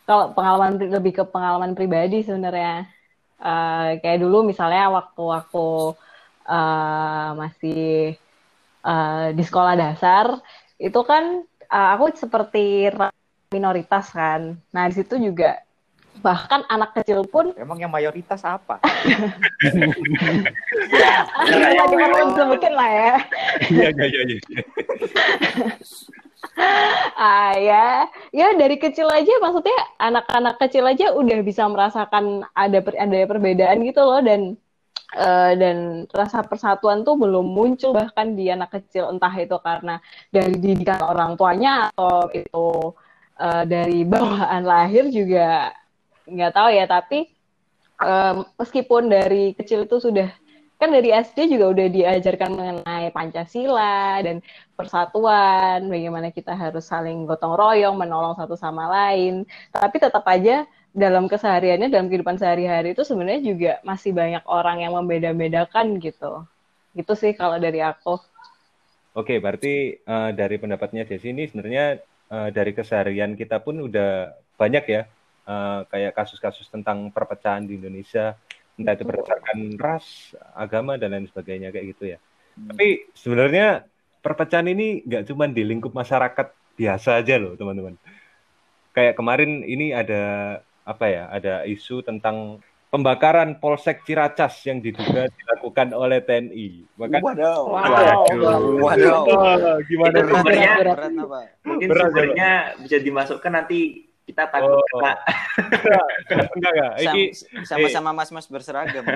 kalau 0.06 0.30
pengalaman 0.32 0.78
lebih 0.78 1.12
ke 1.18 1.24
pengalaman 1.26 1.74
pribadi 1.74 2.22
sebenarnya. 2.22 2.86
Uh, 3.36 4.00
kayak 4.00 4.24
dulu 4.24 4.48
misalnya 4.48 4.88
waktu 4.88 5.24
aku 5.28 5.92
uh, 6.48 7.28
masih 7.36 8.16
uh, 8.80 9.34
di 9.36 9.42
sekolah 9.44 9.76
dasar, 9.76 10.40
itu 10.80 11.00
kan 11.04 11.44
uh, 11.68 11.88
aku 11.98 12.16
seperti 12.16 12.88
minoritas 13.52 14.08
kan. 14.14 14.56
Nah 14.72 14.84
di 14.88 14.94
situ 14.96 15.20
juga 15.20 15.65
bahkan 16.20 16.64
anak 16.68 16.92
kecil 17.00 17.24
pun 17.26 17.52
emang 17.56 17.80
yang 17.80 17.92
mayoritas 17.92 18.42
apa? 18.44 18.80
ya, 20.92 21.84
cuma 21.88 22.32
sebutin 22.34 22.74
lah 22.74 22.88
ya. 22.90 23.12
Iya 23.70 23.88
iya 23.92 24.06
iya. 24.06 24.22
iya. 24.24 24.62
ah 27.20 27.52
ya, 27.56 28.08
ya 28.32 28.46
dari 28.56 28.80
kecil 28.80 29.08
aja 29.12 29.32
maksudnya 29.44 29.76
anak-anak 30.00 30.56
kecil 30.56 30.88
aja 30.88 31.12
udah 31.12 31.38
bisa 31.44 31.68
merasakan 31.68 32.48
ada 32.56 32.78
per, 32.80 32.96
ada 32.96 33.28
perbedaan 33.28 33.84
gitu 33.84 34.00
loh 34.00 34.20
dan 34.24 34.56
uh, 35.14 35.52
dan 35.54 36.08
rasa 36.10 36.42
persatuan 36.42 37.04
tuh 37.04 37.14
belum 37.20 37.44
muncul 37.44 37.92
bahkan 37.92 38.34
di 38.34 38.48
anak 38.48 38.72
kecil 38.72 39.12
entah 39.12 39.32
itu 39.36 39.56
karena 39.60 40.00
dari 40.32 40.56
didikan 40.56 41.00
orang 41.04 41.36
tuanya 41.38 41.92
atau 41.92 42.32
itu 42.32 42.68
uh, 43.38 43.64
dari 43.68 44.02
bawaan 44.08 44.64
lahir 44.64 45.08
juga 45.12 45.70
nggak 46.26 46.52
tahu 46.52 46.68
ya 46.74 46.84
tapi 46.90 47.30
um, 48.02 48.44
meskipun 48.58 49.08
dari 49.08 49.54
kecil 49.56 49.86
itu 49.86 50.02
sudah 50.02 50.28
kan 50.76 50.92
dari 50.92 51.08
SD 51.08 51.56
juga 51.56 51.72
udah 51.72 51.88
diajarkan 51.88 52.50
mengenai 52.52 53.08
Pancasila 53.08 54.20
dan 54.20 54.44
persatuan, 54.76 55.88
bagaimana 55.88 56.28
kita 56.28 56.52
harus 56.52 56.84
saling 56.84 57.24
gotong 57.24 57.56
royong, 57.56 57.96
menolong 57.96 58.36
satu 58.36 58.60
sama 58.60 58.84
lain. 58.92 59.48
Tapi 59.72 59.96
tetap 59.96 60.20
aja 60.28 60.68
dalam 60.92 61.32
kesehariannya, 61.32 61.88
dalam 61.88 62.12
kehidupan 62.12 62.36
sehari-hari 62.36 62.92
itu 62.92 63.08
sebenarnya 63.08 63.40
juga 63.40 63.72
masih 63.88 64.12
banyak 64.12 64.44
orang 64.44 64.84
yang 64.84 64.92
membeda-bedakan 64.92 65.96
gitu. 65.96 66.44
Gitu 66.92 67.12
sih 67.16 67.32
kalau 67.32 67.56
dari 67.56 67.80
aku. 67.80 68.20
Oke, 69.16 69.40
berarti 69.40 69.96
uh, 70.04 70.28
dari 70.36 70.60
pendapatnya 70.60 71.08
Desi 71.08 71.32
ini 71.32 71.48
sebenarnya 71.48 72.04
uh, 72.28 72.52
dari 72.52 72.76
keseharian 72.76 73.32
kita 73.32 73.64
pun 73.64 73.80
udah 73.80 74.36
banyak 74.60 74.84
ya 74.92 75.08
uh, 75.46 75.86
kayak 75.88 76.12
kasus-kasus 76.12 76.66
tentang 76.68 77.08
perpecahan 77.14 77.64
di 77.64 77.78
Indonesia 77.78 78.36
entah 78.76 78.92
itu 78.92 79.08
berdasarkan 79.08 79.80
ras, 79.80 80.36
agama 80.52 81.00
dan 81.00 81.16
lain 81.16 81.26
sebagainya 81.32 81.72
kayak 81.72 81.96
gitu 81.96 82.12
ya. 82.12 82.18
Hmm. 82.60 82.76
Tapi 82.76 83.08
sebenarnya 83.16 83.88
perpecahan 84.20 84.68
ini 84.68 85.00
nggak 85.06 85.32
cuma 85.32 85.48
di 85.48 85.64
lingkup 85.64 85.96
masyarakat 85.96 86.52
biasa 86.76 87.24
aja 87.24 87.40
loh 87.40 87.56
teman-teman. 87.56 87.96
Kayak 88.92 89.16
kemarin 89.16 89.64
ini 89.64 89.96
ada 89.96 90.60
apa 90.84 91.04
ya? 91.08 91.24
Ada 91.32 91.64
isu 91.64 92.04
tentang 92.04 92.60
pembakaran 92.92 93.60
Polsek 93.60 94.04
Ciracas 94.04 94.60
yang 94.68 94.80
diduga 94.80 95.28
dilakukan 95.28 95.92
oleh 95.96 96.20
TNI. 96.20 96.68
Maka 97.00 97.16
waduh. 97.20 97.60
Waduh. 97.72 98.18
Waduh. 98.80 99.20
waduh. 99.24 99.76
Gimana 99.88 100.16
itu 100.20 100.28
sumbernya? 100.32 100.72
Mungkin 101.64 101.88
berat, 101.92 102.04
sumbernya 102.08 102.50
bisa 102.80 102.96
dimasukkan 103.00 103.52
nanti 103.52 104.08
kita 104.26 104.50
takut 104.50 104.82
oh. 104.82 104.84
kena. 104.90 105.12
enggak, 106.58 106.72
enggak. 106.74 106.92
Ini 106.98 107.22
sama-sama 107.62 108.10
mas-mas 108.10 108.50
berseragam. 108.50 109.06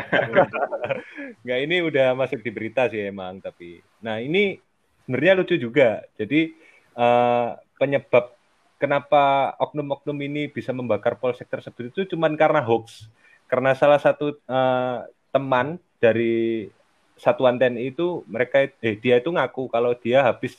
enggak, 1.43 1.59
ini 1.67 1.77
udah 1.83 2.15
masuk 2.15 2.41
di 2.47 2.51
berita 2.55 2.87
sih 2.87 3.11
emang, 3.11 3.43
tapi. 3.43 3.83
Nah, 4.07 4.23
ini 4.23 4.63
sebenarnya 5.05 5.43
lucu 5.43 5.59
juga. 5.59 6.07
Jadi 6.15 6.55
uh, 6.95 7.59
penyebab 7.75 8.39
kenapa 8.79 9.53
oknum-oknum 9.59 10.17
ini 10.23 10.47
bisa 10.47 10.71
membakar 10.71 11.19
polsek 11.19 11.51
tersebut 11.51 11.91
itu 11.91 12.15
cuma 12.15 12.31
karena 12.39 12.63
hoax. 12.63 13.11
Karena 13.51 13.75
salah 13.75 13.99
satu 13.99 14.39
uh, 14.47 15.03
teman 15.35 15.83
dari 15.99 16.71
satuan 17.19 17.59
TNI 17.59 17.93
itu 17.93 18.23
mereka 18.31 18.65
eh 18.81 18.97
dia 18.97 19.21
itu 19.21 19.29
ngaku 19.29 19.69
kalau 19.69 19.93
dia 19.93 20.25
habis 20.25 20.57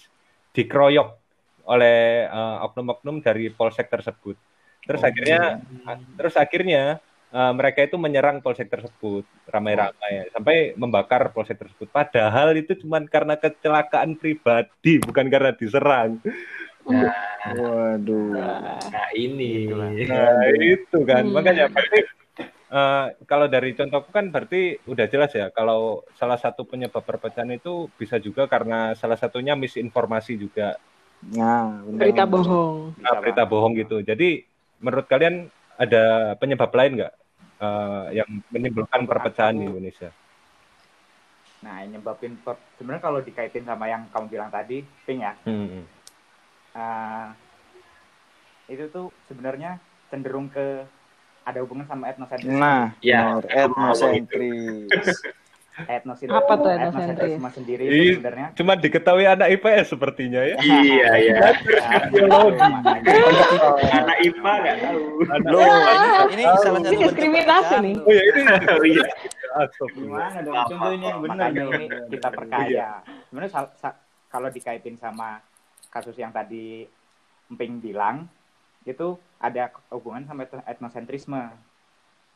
dikeroyok 0.53 1.20
oleh 1.65 2.27
uh, 2.27 2.65
oknum-oknum 2.69 3.21
dari 3.21 3.49
polsek 3.53 3.89
tersebut. 3.89 4.37
Terus 4.81 5.01
oh, 5.01 5.07
akhirnya 5.07 5.41
iya. 5.61 5.93
terus 6.17 6.35
akhirnya 6.37 6.83
uh, 7.31 7.53
mereka 7.53 7.85
itu 7.85 7.95
menyerang 8.01 8.41
polsek 8.41 8.67
tersebut 8.67 9.25
ramai-ramai 9.47 10.27
oh. 10.27 10.29
sampai 10.33 10.73
membakar 10.75 11.29
polsek 11.31 11.57
tersebut. 11.61 11.87
Padahal 11.89 12.53
itu 12.57 12.73
cuma 12.81 13.01
karena 13.05 13.37
kecelakaan 13.37 14.17
pribadi, 14.17 14.97
bukan 15.01 15.25
karena 15.29 15.51
diserang. 15.53 16.17
Nah, 16.81 17.13
waduh. 17.61 18.33
Nah, 18.89 19.09
ini. 19.13 19.69
Nah, 20.09 20.49
itu 20.49 20.97
kan. 21.05 21.29
Hmm. 21.29 21.33
Makanya 21.33 21.69
berarti 21.69 22.21
Uh, 22.71 23.11
kalau 23.27 23.51
dari 23.51 23.75
contohku 23.75 24.15
kan 24.15 24.31
berarti 24.31 24.79
udah 24.87 25.03
jelas 25.11 25.35
ya 25.35 25.51
kalau 25.51 26.07
salah 26.15 26.39
satu 26.39 26.63
penyebab 26.63 27.03
perpecahan 27.03 27.51
itu 27.51 27.91
bisa 27.99 28.15
juga 28.15 28.47
karena 28.47 28.95
salah 28.95 29.19
satunya 29.19 29.59
misinformasi 29.59 30.39
juga 30.39 30.79
Nah, 31.29 31.85
berita 31.85 32.25
bohong. 32.25 32.97
Nah, 32.97 33.13
berita 33.21 33.45
bohong 33.45 33.77
gitu. 33.77 34.01
Jadi 34.01 34.41
menurut 34.81 35.05
kalian 35.05 35.45
ada 35.77 36.33
penyebab 36.41 36.73
lain 36.73 36.97
nggak 36.97 37.13
uh, 37.61 38.05
yang 38.09 38.29
menimbulkan 38.49 39.05
perpecahan 39.05 39.53
di 39.53 39.69
Indonesia? 39.69 40.09
Nah, 41.61 41.85
yang 41.85 42.01
nyebabin 42.01 42.33
per... 42.41 42.57
sebenarnya 42.81 43.03
kalau 43.05 43.19
dikaitin 43.21 43.65
sama 43.69 43.85
yang 43.85 44.09
kamu 44.09 44.25
bilang 44.33 44.49
tadi, 44.49 44.81
ping 45.05 45.21
ya. 45.21 45.37
Hmm. 45.45 45.85
Uh, 46.73 47.27
itu 48.65 48.89
tuh 48.89 49.13
sebenarnya 49.29 49.77
cenderung 50.09 50.49
ke 50.49 50.81
ada 51.45 51.59
hubungan 51.61 51.85
sama 51.85 52.09
etnosentris. 52.09 52.49
Nah, 52.49 52.97
ya, 53.01 53.37
etnosentris. 53.45 54.89
etnosentrisme 55.87 56.37
apa 56.37 56.53
tuh 56.57 56.69
etnosentrisme 56.69 57.49
sendiri 57.53 57.83
sebenarnya. 58.17 58.47
cuma 58.57 58.73
diketahui 58.77 59.25
anak 59.25 59.47
IPS 59.57 59.87
sepertinya 59.95 60.41
ya. 60.43 60.55
Iya 60.61 61.11
iya 61.17 61.35
anak 63.91 64.17
IPA 64.21 64.53
nggak 64.61 64.77
tahu. 64.81 65.01
Loh 65.49 65.65
ini 66.29 66.43
salah 66.61 66.79
satu 66.81 66.95
diskriminasi 66.95 67.75
nih. 67.81 67.95
Oh 68.01 68.11
ya 68.11 68.23
ini 68.25 68.41
oh, 68.73 68.83
iya. 68.85 69.03
gimana 69.91 70.37
dong? 70.41 70.55
Contohnya 70.69 71.07
yang 71.11 71.21
benar 71.23 71.49
ini 71.53 71.87
kita 72.13 72.29
perkaya. 72.29 72.69
Iya. 72.69 72.89
sebenarnya 73.29 73.51
kalau 74.31 74.47
dikaitin 74.47 74.95
sama 74.95 75.43
kasus 75.91 76.15
yang 76.15 76.31
tadi 76.31 76.87
Emping 77.51 77.83
bilang 77.83 78.31
itu 78.87 79.19
ada 79.43 79.75
hubungan 79.91 80.23
sama 80.23 80.47
etnosentrisme. 80.63 81.51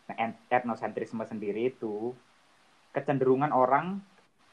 Nah, 0.05 0.17
etnosentrisme 0.51 1.23
sendiri 1.25 1.71
itu 1.71 2.13
kecenderungan 2.95 3.51
orang 3.51 3.99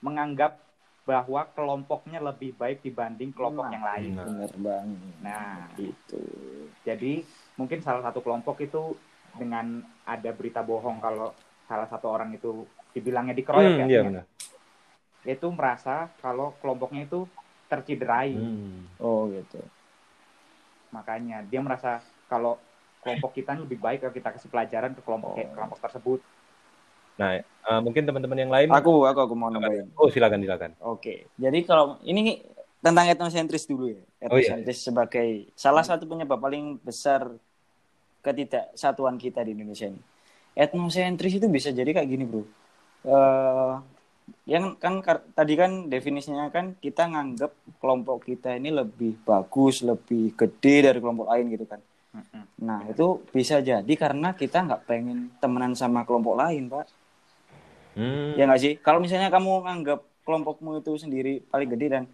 menganggap 0.02 0.58
bahwa 1.02 1.46
kelompoknya 1.54 2.18
lebih 2.22 2.54
baik 2.58 2.82
dibanding 2.82 3.30
kelompok 3.34 3.70
nah, 3.70 3.74
yang 3.74 3.84
lain. 3.86 4.10
Benar 4.18 4.54
banget. 4.58 5.14
Nah, 5.22 5.54
itu. 5.78 6.22
Jadi 6.82 7.22
mungkin 7.58 7.78
salah 7.82 8.02
satu 8.02 8.22
kelompok 8.22 8.62
itu 8.62 8.94
dengan 9.38 9.82
ada 10.06 10.30
berita 10.34 10.62
bohong 10.62 10.98
kalau 11.02 11.34
salah 11.66 11.88
satu 11.90 12.06
orang 12.10 12.34
itu 12.34 12.66
dibilangnya 12.94 13.34
dikeroyok 13.34 13.72
hmm, 13.72 13.82
ya. 13.82 13.86
Iya 13.86 14.00
benar. 14.06 14.24
Itu 15.26 15.46
merasa 15.54 16.10
kalau 16.22 16.54
kelompoknya 16.62 17.06
itu 17.06 17.26
terciderai. 17.66 18.34
Hmm. 18.38 18.86
Oh 19.02 19.26
gitu. 19.30 19.58
Makanya 20.94 21.42
dia 21.46 21.62
merasa 21.64 21.98
kalau 22.30 22.62
kelompok 23.02 23.34
kita 23.34 23.58
lebih 23.58 23.82
baik 23.82 24.06
kalau 24.06 24.14
kita 24.14 24.28
kasih 24.38 24.50
pelajaran 24.52 24.94
ke 24.94 25.02
kelompok 25.02 25.34
oh. 25.34 25.50
kelompok 25.50 25.78
tersebut. 25.82 26.20
Nah, 27.22 27.38
uh, 27.70 27.80
mungkin 27.80 28.02
teman-teman 28.02 28.38
yang 28.42 28.50
lain. 28.50 28.68
Aku, 28.74 29.06
aku, 29.06 29.20
aku 29.30 29.34
mau 29.38 29.46
nambahin. 29.46 29.94
Oh, 29.94 30.10
silakan, 30.10 30.42
silakan. 30.42 30.70
Oke. 30.82 31.30
Jadi 31.38 31.62
kalau 31.62 32.02
ini 32.02 32.42
tentang 32.82 33.06
etnosentris 33.06 33.70
dulu 33.70 33.94
ya. 33.94 34.02
Etnosentris 34.18 34.74
oh, 34.74 34.82
iya. 34.82 34.86
sebagai 34.90 35.28
salah 35.54 35.86
satu 35.86 36.02
penyebab 36.10 36.42
paling 36.42 36.82
besar 36.82 37.30
ketidaksatuan 38.26 39.14
kita 39.22 39.46
di 39.46 39.54
Indonesia 39.54 39.86
ini. 39.86 40.02
Etnosentris 40.58 41.38
itu 41.38 41.46
bisa 41.46 41.70
jadi 41.70 41.94
kayak 41.94 42.10
gini, 42.10 42.26
bro. 42.26 42.42
Uh, 43.02 43.78
yang 44.46 44.78
kan 44.78 45.02
tadi 45.34 45.54
kan 45.58 45.90
definisinya 45.90 46.50
kan 46.50 46.78
kita 46.78 47.10
nganggap 47.10 47.54
kelompok 47.82 48.26
kita 48.26 48.58
ini 48.58 48.74
lebih 48.74 49.22
bagus, 49.22 49.82
lebih 49.82 50.34
gede 50.34 50.90
dari 50.90 50.98
kelompok 50.98 51.30
lain 51.30 51.46
gitu 51.54 51.66
kan. 51.66 51.80
Nah 52.62 52.86
itu 52.86 53.24
bisa 53.34 53.58
jadi 53.58 53.92
karena 53.98 54.34
kita 54.36 54.62
nggak 54.62 54.82
pengen 54.86 55.32
temenan 55.42 55.74
sama 55.74 56.06
kelompok 56.06 56.38
lain, 56.38 56.70
pak. 56.70 56.86
Hmm. 57.92 58.34
Ya 58.38 58.48
nggak 58.48 58.60
sih? 58.60 58.72
Kalau 58.80 58.98
misalnya 58.98 59.28
kamu 59.28 59.64
anggap 59.64 60.00
kelompokmu 60.22 60.80
itu 60.80 60.92
sendiri 60.96 61.42
paling 61.50 61.68
gede 61.72 61.86
dan 61.92 62.04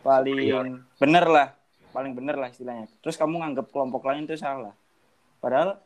paling 0.00 0.36
ya. 0.40 0.64
bener 0.96 1.24
lah, 1.28 1.48
paling 1.92 2.12
bener 2.16 2.36
lah 2.40 2.48
istilahnya. 2.48 2.88
Terus 3.04 3.20
kamu 3.20 3.38
nganggap 3.38 3.66
kelompok 3.70 4.02
lain 4.08 4.24
itu 4.26 4.34
salah. 4.40 4.74
Padahal 5.38 5.78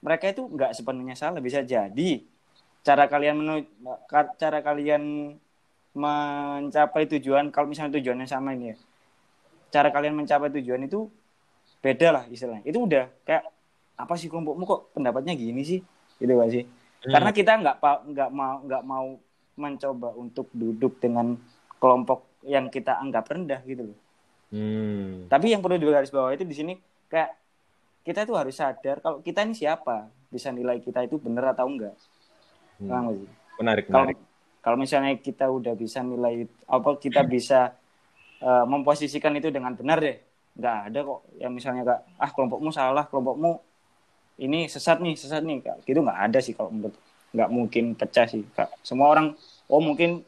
mereka 0.00 0.30
itu 0.30 0.46
nggak 0.46 0.76
sepenuhnya 0.76 1.16
salah. 1.16 1.40
Bisa 1.42 1.64
jadi 1.64 2.22
cara 2.80 3.04
kalian 3.08 3.36
menu 3.36 3.54
cara 4.40 4.58
kalian 4.64 5.36
mencapai 5.92 7.04
tujuan 7.18 7.50
kalau 7.50 7.66
misalnya 7.66 7.98
tujuannya 7.98 8.26
sama 8.30 8.54
ini 8.54 8.72
ya 8.72 8.76
cara 9.70 9.88
kalian 9.90 10.16
mencapai 10.16 10.50
tujuan 10.58 10.86
itu 10.86 11.10
beda 11.80 12.08
lah 12.14 12.24
istilahnya 12.30 12.64
itu 12.66 12.78
udah 12.78 13.10
kayak 13.26 13.44
apa 13.98 14.14
sih 14.16 14.30
kelompokmu 14.30 14.64
kok 14.64 14.80
pendapatnya 14.96 15.34
gini 15.34 15.62
sih 15.66 15.80
gitu 16.22 16.32
gak 16.36 16.50
sih 16.52 16.64
Hmm. 17.00 17.12
Karena 17.16 17.30
kita 17.32 17.52
nggak 17.56 17.76
nggak 18.12 18.30
mau 18.30 18.54
nggak 18.60 18.82
mau 18.84 19.06
mencoba 19.56 20.08
untuk 20.16 20.48
duduk 20.52 21.00
dengan 21.00 21.36
kelompok 21.80 22.40
yang 22.44 22.68
kita 22.68 23.00
anggap 23.00 23.28
rendah 23.28 23.60
gitu 23.64 23.92
loh. 23.92 23.98
Hmm. 24.52 25.28
Tapi 25.30 25.52
yang 25.52 25.64
perlu 25.64 25.80
digaris 25.80 26.12
bawah 26.12 26.32
itu 26.34 26.44
di 26.44 26.52
sini 26.56 26.72
kayak 27.08 27.36
kita 28.04 28.24
itu 28.24 28.34
harus 28.36 28.56
sadar 28.56 29.00
kalau 29.00 29.20
kita 29.24 29.44
ini 29.44 29.56
siapa, 29.56 30.08
bisa 30.28 30.52
nilai 30.52 30.80
kita 30.80 31.04
itu 31.04 31.16
benar 31.16 31.56
atau 31.56 31.68
enggak. 31.68 31.96
Hmm. 32.80 33.16
sih? 33.16 33.28
Menarik, 33.60 33.88
menarik. 33.88 34.16
Kalau, 34.16 34.28
kalau 34.60 34.76
misalnya 34.76 35.12
kita 35.16 35.48
udah 35.48 35.72
bisa 35.76 36.04
nilai 36.04 36.48
apa 36.68 36.90
kita 36.96 37.24
bisa 37.24 37.76
uh, 38.44 38.64
memposisikan 38.68 39.36
itu 39.36 39.48
dengan 39.48 39.72
benar 39.76 40.00
deh. 40.00 40.16
Nggak 40.56 40.76
ada 40.92 40.98
kok 41.00 41.20
yang 41.40 41.52
misalnya 41.52 41.82
kak 41.86 42.00
ah 42.20 42.30
kelompokmu 42.32 42.70
salah, 42.72 43.04
kelompokmu 43.08 43.69
ini 44.40 44.66
sesat 44.66 44.98
nih 45.04 45.14
sesat 45.14 45.44
nih 45.44 45.60
kak 45.60 45.76
gitu 45.84 46.00
nggak 46.00 46.20
ada 46.32 46.38
sih 46.40 46.56
kalau 46.56 46.72
menurut 46.72 46.96
nggak 47.30 47.50
mungkin 47.52 47.84
pecah 47.94 48.26
sih 48.26 48.42
kak 48.56 48.72
semua 48.82 49.12
orang 49.12 49.36
oh 49.68 49.78
mungkin 49.84 50.24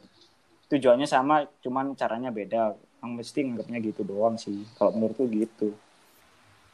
tujuannya 0.69 1.09
sama 1.09 1.49
cuman 1.65 1.97
caranya 1.97 2.29
beda 2.29 2.77
yang 3.03 3.11
mesti 3.19 3.43
nganggapnya 3.43 3.79
gitu 3.83 4.01
doang 4.05 4.39
sih 4.39 4.63
kalau 4.77 4.95
menurutku 4.95 5.25
gitu 5.27 5.73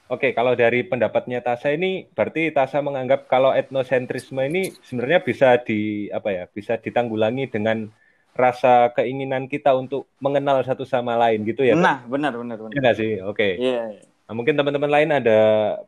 Oke, 0.09 0.33
kalau 0.33 0.57
dari 0.57 0.81
pendapatnya 0.81 1.37
Tasa 1.37 1.69
ini 1.69 2.01
berarti 2.01 2.49
Tasa 2.49 2.81
menganggap 2.81 3.29
kalau 3.29 3.53
etnosentrisme 3.53 4.41
ini 4.41 4.73
sebenarnya 4.81 5.21
bisa 5.21 5.53
di 5.61 6.09
apa 6.09 6.33
ya, 6.33 6.43
bisa 6.49 6.81
ditanggulangi 6.81 7.45
dengan 7.45 7.85
rasa 8.33 8.89
keinginan 8.97 9.45
kita 9.45 9.69
untuk 9.77 10.09
mengenal 10.17 10.65
satu 10.65 10.81
sama 10.81 11.13
lain 11.13 11.45
gitu 11.45 11.61
ya. 11.61 11.77
Nah, 11.77 12.01
benar 12.09 12.33
benar 12.33 12.57
benar. 12.57 12.73
Iya 12.73 12.91
sih? 12.97 13.11
Oke. 13.21 13.61
Iya. 13.61 14.08
Nah, 14.29 14.37
mungkin 14.37 14.53
teman-teman 14.53 14.93
lain 14.93 15.09
ada 15.09 15.39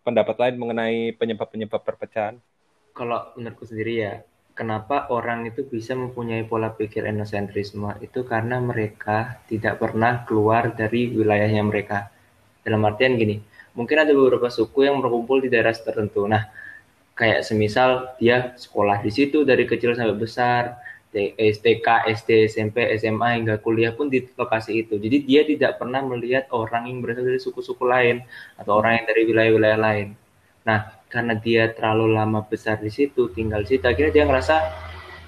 pendapat 0.02 0.34
lain 0.42 0.58
mengenai 0.58 1.14
penyebab-penyebab 1.14 1.78
perpecahan. 1.86 2.42
Kalau 2.98 3.30
menurutku 3.38 3.70
sendiri 3.70 3.94
ya, 4.02 4.26
kenapa 4.58 5.14
orang 5.14 5.46
itu 5.46 5.62
bisa 5.62 5.94
mempunyai 5.94 6.42
pola 6.50 6.74
pikir 6.74 7.06
etnosentrisme 7.06 8.02
itu 8.02 8.26
karena 8.26 8.58
mereka 8.58 9.46
tidak 9.46 9.78
pernah 9.78 10.26
keluar 10.26 10.74
dari 10.74 11.14
wilayahnya 11.14 11.62
mereka. 11.62 12.10
Dalam 12.66 12.82
artian 12.82 13.14
gini, 13.14 13.38
mungkin 13.78 14.02
ada 14.02 14.10
beberapa 14.10 14.50
suku 14.50 14.90
yang 14.90 14.98
berkumpul 15.06 15.38
di 15.38 15.50
daerah 15.54 15.78
tertentu. 15.78 16.26
Nah, 16.26 16.50
kayak 17.14 17.46
semisal 17.46 18.18
dia 18.18 18.58
sekolah 18.58 19.06
di 19.06 19.14
situ 19.14 19.46
dari 19.46 19.70
kecil 19.70 19.94
sampai 19.94 20.18
besar, 20.18 20.82
STK, 21.36 21.88
SD, 22.08 22.48
SMP, 22.48 22.88
SMA 22.96 23.36
hingga 23.36 23.60
kuliah 23.60 23.92
pun 23.92 24.08
di 24.08 24.24
lokasi 24.24 24.88
itu. 24.88 24.96
Jadi 24.96 25.18
dia 25.28 25.42
tidak 25.44 25.76
pernah 25.76 26.00
melihat 26.00 26.48
orang 26.56 26.88
yang 26.88 27.04
berasal 27.04 27.28
dari 27.28 27.40
suku-suku 27.40 27.84
lain 27.84 28.24
atau 28.56 28.80
orang 28.80 29.04
yang 29.04 29.06
dari 29.12 29.22
wilayah-wilayah 29.28 29.80
lain. 29.80 30.08
Nah, 30.64 30.96
karena 31.12 31.36
dia 31.36 31.68
terlalu 31.76 32.16
lama 32.16 32.48
besar 32.48 32.80
di 32.80 32.88
situ, 32.88 33.28
tinggal 33.36 33.68
di 33.68 33.76
situ, 33.76 33.84
akhirnya 33.84 34.14
dia 34.16 34.24
ngerasa, 34.24 34.56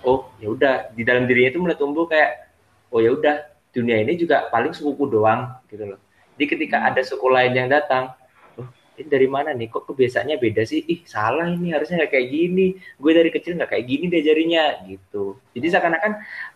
oh 0.08 0.32
ya 0.40 0.48
udah 0.56 0.96
di 0.96 1.04
dalam 1.04 1.28
dirinya 1.28 1.52
itu 1.52 1.60
mulai 1.60 1.76
tumbuh 1.76 2.08
kayak, 2.08 2.48
oh 2.88 3.04
ya 3.04 3.12
udah 3.12 3.36
dunia 3.76 4.00
ini 4.00 4.16
juga 4.16 4.48
paling 4.48 4.72
suku 4.72 5.04
doang 5.12 5.52
gitu 5.68 5.84
loh. 5.84 6.00
Jadi 6.40 6.46
ketika 6.48 6.88
ada 6.88 7.02
suku 7.04 7.28
lain 7.28 7.52
yang 7.52 7.68
datang, 7.68 8.16
ini 9.00 9.10
dari 9.10 9.26
mana 9.26 9.50
nih? 9.58 9.74
Kok 9.74 9.90
kebiasaannya 9.90 10.38
beda 10.38 10.64
sih? 10.64 10.86
Ih 10.86 11.02
salah 11.10 11.50
ini 11.50 11.74
harusnya 11.74 12.06
nggak 12.06 12.12
kayak 12.14 12.28
gini. 12.30 12.68
Gue 13.02 13.12
dari 13.18 13.30
kecil 13.34 13.58
nggak 13.58 13.74
kayak 13.74 13.86
gini 13.90 14.06
diajarinya 14.10 14.64
gitu. 14.86 15.42
Jadi 15.58 15.68
seakan-akan 15.74 16.12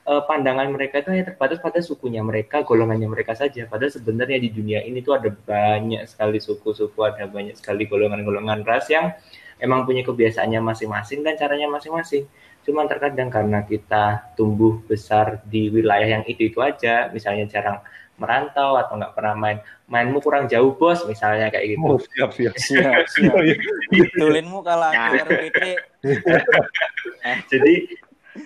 uh, 0.06 0.22
pandangan 0.30 0.68
mereka 0.70 1.02
itu 1.02 1.10
hanya 1.14 1.34
terbatas 1.34 1.58
pada 1.58 1.80
sukunya 1.82 2.22
mereka 2.22 2.62
golongannya 2.62 3.10
mereka 3.10 3.34
saja. 3.34 3.66
Padahal 3.66 3.90
sebenarnya 3.90 4.38
di 4.38 4.50
dunia 4.54 4.86
ini 4.86 5.02
tuh 5.02 5.18
ada 5.18 5.34
banyak 5.34 6.06
sekali 6.06 6.38
suku-suku 6.38 7.00
ada 7.02 7.26
banyak 7.26 7.58
sekali 7.58 7.90
golongan-golongan 7.90 8.62
ras 8.62 8.86
yang 8.94 9.14
emang 9.58 9.90
punya 9.90 10.06
kebiasaannya 10.06 10.62
masing-masing 10.62 11.26
dan 11.26 11.34
caranya 11.38 11.68
masing-masing. 11.70 12.30
Cuman 12.68 12.86
terkadang 12.86 13.32
karena 13.32 13.64
kita 13.64 14.36
tumbuh 14.36 14.84
besar 14.86 15.42
di 15.48 15.72
wilayah 15.72 16.20
yang 16.20 16.24
itu 16.28 16.52
itu 16.52 16.60
aja 16.60 17.08
misalnya 17.10 17.48
jarang 17.48 17.80
merantau 18.18 18.76
atau 18.76 18.98
nggak 18.98 19.14
pernah 19.14 19.34
main. 19.38 19.58
Mainmu 19.88 20.20
kurang 20.20 20.50
jauh 20.52 20.76
bos 20.76 21.06
misalnya 21.08 21.48
kayak 21.48 21.78
gitu. 21.78 21.86
Oh, 21.86 22.02
siap, 22.02 22.34
siap. 22.36 22.54
Siap, 22.68 23.06
siap. 23.08 23.34
Tulinmu 24.14 24.60
kalau 24.66 24.90
aku 24.92 25.32
Fitri. 25.32 25.74
jadi 27.52 27.76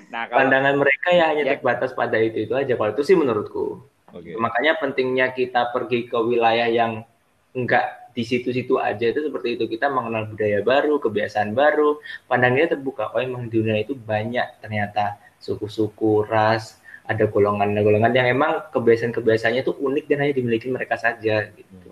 Nah, 0.08 0.24
kalau 0.28 0.48
pandangan 0.48 0.76
mereka 0.80 1.12
ya 1.12 1.36
hanya 1.36 1.44
Ya. 1.44 1.52
terbatas 1.60 1.92
pada 1.92 2.16
itu 2.16 2.48
itu 2.48 2.54
aja. 2.56 2.80
Kalau 2.80 2.92
itu 2.96 3.04
sih 3.04 3.16
menurutku. 3.16 3.84
Oke. 4.12 4.36
makanya 4.36 4.76
pentingnya 4.76 5.32
kita 5.32 5.72
pergi 5.72 6.04
ke 6.04 6.20
wilayah 6.20 6.68
yang 6.68 7.08
enggak 7.56 8.12
di 8.12 8.28
situ-situ 8.28 8.76
aja. 8.76 9.08
Itu 9.08 9.24
seperti 9.24 9.56
itu. 9.56 9.68
Kita 9.68 9.88
mengenal 9.88 10.28
budaya 10.28 10.60
baru 10.64 11.00
kebiasaan 11.00 11.56
baru. 11.56 12.00
Pandangannya 12.28 12.76
terbuka. 12.76 13.12
Oh 13.16 13.20
emang 13.24 13.48
di 13.48 13.56
dunia 13.56 13.80
itu 13.80 13.96
banyak 13.96 14.60
ternyata 14.60 15.16
suku-suku 15.40 16.28
ras 16.28 16.76
ada 17.06 17.26
golongan-golongan 17.28 18.14
yang 18.14 18.28
emang 18.32 18.70
kebiasaan-kebiasaannya 18.72 19.62
itu 19.66 19.74
unik 19.74 20.06
dan 20.08 20.18
hanya 20.26 20.34
dimiliki 20.38 20.68
mereka 20.70 20.96
saja 20.96 21.50
gitu. 21.50 21.90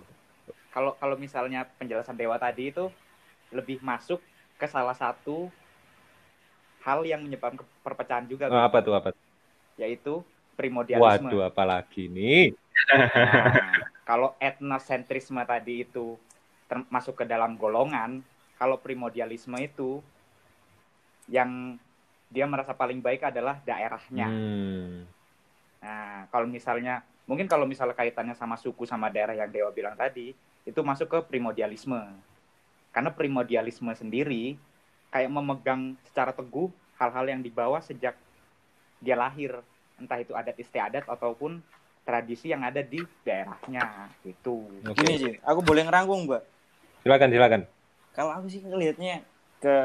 kalau 0.70 0.94
kalau 1.02 1.18
misalnya 1.18 1.66
penjelasan 1.82 2.16
dewa 2.16 2.38
tadi 2.38 2.70
itu 2.70 2.88
lebih 3.50 3.82
masuk 3.82 4.22
ke 4.56 4.68
salah 4.70 4.94
satu 4.94 5.50
hal 6.86 7.04
yang 7.04 7.26
menyebabkan 7.26 7.66
perpecahan 7.82 8.30
juga 8.30 8.48
Eh, 8.48 8.64
apa 8.64 8.80
tuh 8.80 8.94
apa? 8.96 9.10
yaitu 9.80 10.22
primordialisme. 10.60 11.32
Waduh, 11.32 11.48
apalagi 11.48 12.12
nih. 12.12 12.52
Nah, 12.92 13.08
kalau 14.04 14.36
etnosentrisme 14.44 15.40
tadi 15.48 15.88
itu 15.88 16.20
termasuk 16.68 17.24
ke 17.24 17.26
dalam 17.26 17.56
golongan, 17.56 18.20
kalau 18.60 18.76
primordialisme 18.76 19.56
itu 19.56 20.04
yang 21.32 21.80
dia 22.30 22.46
merasa 22.46 22.78
paling 22.78 23.02
baik 23.02 23.26
adalah 23.26 23.58
daerahnya. 23.66 24.30
Hmm. 24.30 25.10
Nah, 25.82 26.30
kalau 26.30 26.46
misalnya 26.46 27.02
mungkin 27.26 27.50
kalau 27.50 27.66
misalnya 27.66 27.98
kaitannya 27.98 28.38
sama 28.38 28.56
suku 28.56 28.86
sama 28.86 29.10
daerah 29.10 29.34
yang 29.34 29.50
Dewa 29.50 29.74
bilang 29.74 29.98
tadi, 29.98 30.38
itu 30.64 30.80
masuk 30.86 31.10
ke 31.10 31.20
primordialisme. 31.26 31.98
Karena 32.94 33.10
primordialisme 33.10 33.90
sendiri 33.98 34.58
kayak 35.10 35.30
memegang 35.34 35.98
secara 36.06 36.30
teguh 36.30 36.70
hal-hal 37.02 37.26
yang 37.26 37.42
dibawa 37.42 37.82
sejak 37.82 38.14
dia 39.02 39.16
lahir, 39.18 39.58
entah 39.98 40.20
itu 40.22 40.38
adat 40.38 40.58
istiadat 40.60 41.10
ataupun 41.10 41.64
tradisi 42.06 42.50
yang 42.52 42.62
ada 42.66 42.82
di 42.82 43.02
daerahnya 43.26 44.10
gitu. 44.22 44.66
Oke. 44.86 45.02
Gini 45.02 45.14
sih, 45.18 45.36
aku 45.42 45.62
boleh 45.62 45.86
ngerangkum, 45.88 46.26
Mbak. 46.26 46.42
Silakan, 47.06 47.30
silakan. 47.32 47.62
Kalau 48.14 48.32
aku 48.36 48.46
sih 48.52 48.62
ngelihatnya 48.66 49.24
ke 49.60 49.78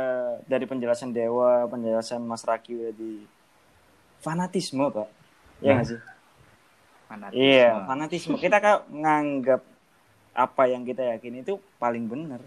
dari 0.46 0.64
penjelasan 0.64 1.10
Dewa, 1.10 1.66
penjelasan 1.66 2.22
Mas 2.22 2.46
Raki 2.46 2.94
di 2.94 3.26
fanatisme, 4.22 4.88
Pak. 4.88 5.08
Iya 5.60 5.70
Nah. 5.70 5.74
nggak 5.76 5.88
sih? 5.90 6.00
Fanatisme. 7.04 7.42
Iya, 7.42 7.70
fanatisme. 7.84 8.34
Kita 8.40 8.58
kan 8.58 8.86
nganggap 8.88 9.60
apa 10.34 10.62
yang 10.66 10.82
kita 10.82 11.02
yakini 11.14 11.46
itu 11.46 11.58
paling 11.78 12.10
benar. 12.10 12.42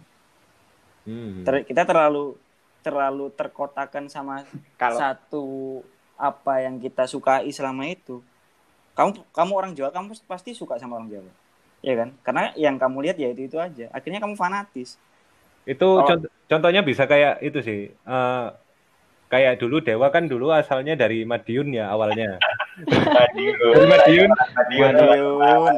Hmm. 1.07 1.47
Ter- 1.47 1.63
kita 1.63 1.87
terlalu 1.87 2.35
terlalu 2.83 3.31
terkotakan 3.35 4.07
sama 4.11 4.43
Kalau 4.75 4.99
satu 4.99 5.45
apa 6.15 6.63
yang 6.63 6.79
kita 6.79 7.07
sukai 7.07 7.47
selama 7.51 7.87
itu. 7.87 8.19
Kamu 8.97 9.29
kamu 9.29 9.51
orang 9.53 9.71
Jawa, 9.77 9.93
kamu 9.93 10.17
pasti 10.25 10.57
suka 10.57 10.79
sama 10.81 10.97
orang 10.97 11.11
Jawa. 11.11 11.31
Iya 11.85 11.93
kan? 12.03 12.09
Karena 12.25 12.43
yang 12.57 12.75
kamu 12.81 12.97
lihat 13.05 13.17
ya 13.21 13.29
itu 13.29 13.45
itu 13.45 13.57
aja. 13.61 13.87
Akhirnya 13.93 14.17
kamu 14.17 14.33
fanatis. 14.33 14.97
Itu 15.67 15.99
Oh. 15.99 16.07
cont- 16.07 16.31
contohnya 16.47 16.81
bisa 16.81 17.03
kayak 17.03 17.43
itu 17.43 17.59
sih. 17.59 17.81
Eh, 17.91 18.47
kayak 19.27 19.59
dulu 19.59 19.83
Dewa 19.83 20.07
kan 20.07 20.23
dulu 20.31 20.55
asalnya 20.55 20.95
dari 20.95 21.27
Madiun 21.27 21.75
ya 21.75 21.91
awalnya. 21.91 22.39
dari 23.19 23.45
Madiun. 23.83 24.31
Madiun. 24.71 25.75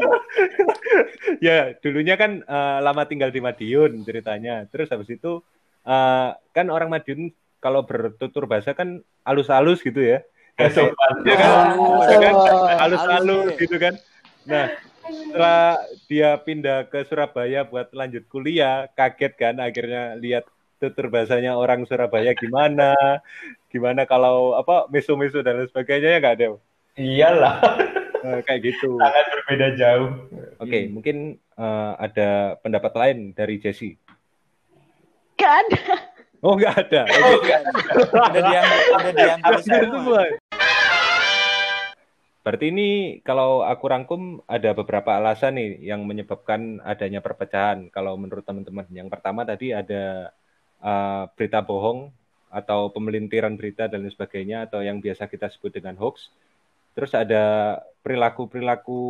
ya, 1.47 1.73
dulunya 1.81 2.15
kan 2.15 2.45
eh, 2.45 2.77
lama 2.85 3.03
tinggal 3.09 3.33
di 3.33 3.41
Madiun 3.41 4.05
ceritanya. 4.05 4.69
Terus 4.69 4.93
habis 4.93 5.09
itu 5.09 5.41
eh, 5.83 6.29
kan 6.53 6.65
orang 6.69 6.93
Madiun 6.93 7.33
kalau 7.59 7.83
bertutur 7.83 8.45
bahasa 8.45 8.77
kan 8.77 9.01
alus-alus 9.25 9.81
gitu 9.81 9.99
ya. 9.99 10.21
Iya 10.59 10.69
kan? 10.69 10.85
Iya 11.23 11.35
kan? 12.19 12.33
Oh, 12.35 12.67
halus, 12.67 13.55
gitu 13.55 13.79
kan. 13.79 13.95
Nah, 14.43 14.67
setelah 15.11 15.77
dia 16.05 16.37
pindah 16.37 16.85
ke 16.85 17.03
Surabaya 17.03 17.63
buat 17.63 17.89
lanjut 17.91 18.25
kuliah, 18.27 18.87
kaget 18.93 19.33
kan 19.33 19.55
akhirnya 19.57 20.15
lihat 20.15 20.45
tutur 20.77 21.07
bahasanya 21.07 21.53
orang 21.53 21.83
Surabaya 21.83 22.31
gimana, 22.31 22.95
gimana 23.67 24.03
kalau 24.03 24.53
apa 24.53 24.87
meso-meso 24.87 25.41
dan 25.41 25.59
lain 25.59 25.67
sebagainya 25.67 26.15
ya 26.15 26.19
nggak 26.19 26.35
ada. 26.35 26.47
Iyalah, 26.95 27.55
Eh, 28.19 28.39
kayak 28.43 28.61
gitu. 28.65 28.99
sangat 28.99 29.25
berbeda 29.31 29.67
jauh. 29.75 30.09
Oke, 30.57 30.87
mungkin 30.87 31.17
eh, 31.35 31.91
ada 31.97 32.29
pendapat 32.59 32.91
lain 32.93 33.17
dari 33.31 33.55
Jesse. 33.57 33.95
Gak 35.35 35.53
ada. 35.63 35.83
Oh, 36.39 36.55
nggak 36.55 36.87
ada. 36.87 37.03
Udah 37.07 38.43
diambil, 38.43 38.79
udah 38.91 39.11
diambil 39.11 39.43
Ada 39.43 39.59
semua. 39.59 39.87
semua. 39.91 40.21
Berarti 42.39 42.71
ini 42.71 42.89
kalau 43.19 43.67
aku 43.67 43.85
rangkum 43.91 44.39
ada 44.47 44.71
beberapa 44.71 45.11
alasan 45.19 45.59
nih 45.59 45.91
yang 45.91 46.07
menyebabkan 46.07 46.79
adanya 46.87 47.19
perpecahan. 47.19 47.91
Kalau 47.91 48.15
menurut 48.15 48.47
teman-teman, 48.47 48.87
yang 48.95 49.11
pertama 49.11 49.43
tadi 49.43 49.75
ada 49.75 50.31
uh, 50.79 51.27
berita 51.35 51.59
bohong 51.59 52.09
atau 52.49 52.89
pemelintiran 52.89 53.53
berita 53.59 53.85
dan 53.85 54.01
lain 54.01 54.13
sebagainya 54.15 54.65
atau 54.65 54.81
yang 54.81 55.03
biasa 55.03 55.27
kita 55.27 55.51
sebut 55.51 55.75
dengan 55.75 55.99
hoax. 55.99 56.31
Terus 56.97 57.13
ada 57.13 57.77
perilaku-perilaku 58.01 59.01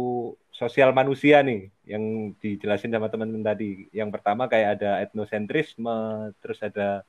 sosial 0.52 0.92
manusia 0.92 1.40
nih 1.40 1.72
yang 1.88 2.36
dijelasin 2.42 2.92
sama 2.92 3.08
teman-teman 3.08 3.46
tadi. 3.46 3.88
Yang 3.96 4.10
pertama 4.20 4.50
kayak 4.52 4.82
ada 4.82 4.92
etnosentrisme, 5.06 6.30
terus 6.44 6.60
ada 6.60 7.06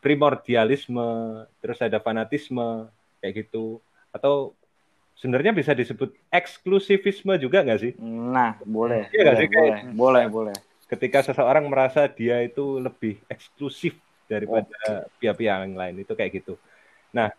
primordialisme, 0.00 1.44
terus 1.60 1.82
ada 1.82 1.98
fanatisme 2.00 2.88
kayak 3.20 3.46
gitu. 3.46 3.82
Atau 4.14 4.56
sebenarnya 5.16 5.52
bisa 5.56 5.72
disebut 5.72 6.12
eksklusivisme 6.28 7.34
juga 7.40 7.64
nggak 7.64 7.80
sih? 7.80 7.92
Nah, 8.04 8.60
boleh. 8.62 9.08
Iya 9.10 9.32
boleh, 9.32 9.40
sih? 9.40 9.48
boleh, 9.48 9.78
boleh, 9.96 10.24
boleh. 10.28 10.56
Ketika 10.86 11.24
seseorang 11.24 11.66
merasa 11.66 12.06
dia 12.06 12.38
itu 12.44 12.78
lebih 12.78 13.18
eksklusif 13.26 13.98
daripada 14.30 15.10
pihak-pihak 15.18 15.66
yang 15.66 15.74
lain 15.74 16.02
itu 16.04 16.12
kayak 16.14 16.42
gitu. 16.42 16.54
Nah, 17.10 17.32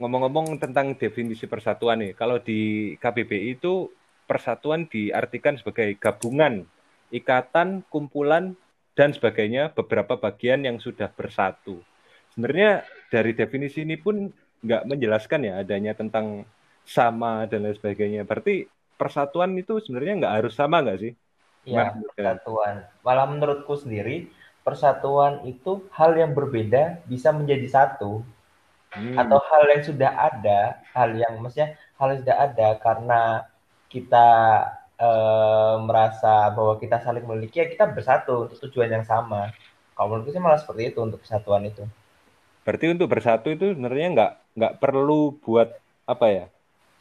ngomong-ngomong 0.00 0.56
tentang 0.56 0.96
definisi 0.96 1.44
persatuan 1.44 2.00
nih, 2.00 2.12
kalau 2.16 2.40
di 2.40 2.94
KBBI 2.96 3.60
itu 3.60 3.92
persatuan 4.24 4.88
diartikan 4.88 5.60
sebagai 5.60 5.92
gabungan, 6.00 6.64
ikatan, 7.12 7.84
kumpulan, 7.92 8.56
dan 8.92 9.12
sebagainya 9.12 9.72
beberapa 9.72 10.16
bagian 10.20 10.64
yang 10.64 10.76
sudah 10.80 11.08
bersatu. 11.12 11.80
Sebenarnya 12.32 12.84
dari 13.12 13.36
definisi 13.36 13.84
ini 13.84 13.96
pun 14.00 14.32
nggak 14.62 14.88
menjelaskan 14.88 15.40
ya 15.48 15.52
adanya 15.60 15.92
tentang 15.92 16.46
sama 16.86 17.46
dan 17.50 17.64
lain 17.64 17.76
sebagainya. 17.78 18.20
Berarti 18.28 18.66
persatuan 19.00 19.52
itu 19.58 19.72
sebenarnya 19.82 20.12
nggak 20.20 20.34
harus 20.42 20.54
sama 20.54 20.82
nggak 20.84 20.98
sih? 21.02 21.12
Iya, 21.68 21.94
menurut 21.94 22.14
kalian? 22.16 22.38
persatuan. 22.38 22.74
Malah 23.06 23.26
menurutku 23.30 23.74
sendiri, 23.78 24.30
persatuan 24.66 25.46
itu 25.46 25.86
hal 25.94 26.10
yang 26.18 26.32
berbeda 26.38 27.02
bisa 27.06 27.30
menjadi 27.30 27.66
satu. 27.70 28.22
Hmm. 28.92 29.16
Atau 29.16 29.38
hal 29.50 29.62
yang 29.72 29.82
sudah 29.88 30.10
ada, 30.28 30.60
hal 30.92 31.10
yang 31.16 31.34
maksudnya 31.40 31.68
hal 31.98 32.06
yang 32.12 32.20
sudah 32.24 32.36
ada 32.46 32.68
karena 32.84 33.20
kita 33.92 34.26
eh, 35.00 35.74
merasa 35.88 36.28
bahwa 36.56 36.74
kita 36.82 36.96
saling 37.04 37.24
memiliki, 37.28 37.56
ya 37.62 37.66
kita 37.72 37.84
bersatu 37.96 38.32
untuk 38.48 38.58
tujuan 38.68 38.90
yang 38.96 39.06
sama. 39.12 39.52
Kalau 39.94 40.06
menurutku 40.08 40.32
sih 40.34 40.42
malah 40.44 40.60
seperti 40.62 40.82
itu 40.92 40.98
untuk 41.06 41.20
persatuan 41.22 41.64
itu. 41.70 41.82
Berarti 42.64 42.86
untuk 42.94 43.08
bersatu 43.12 43.46
itu 43.54 43.64
sebenarnya 43.74 44.06
nggak 44.14 44.30
nggak 44.58 44.74
perlu 44.82 45.14
buat 45.42 45.68
apa 46.12 46.26
ya? 46.36 46.44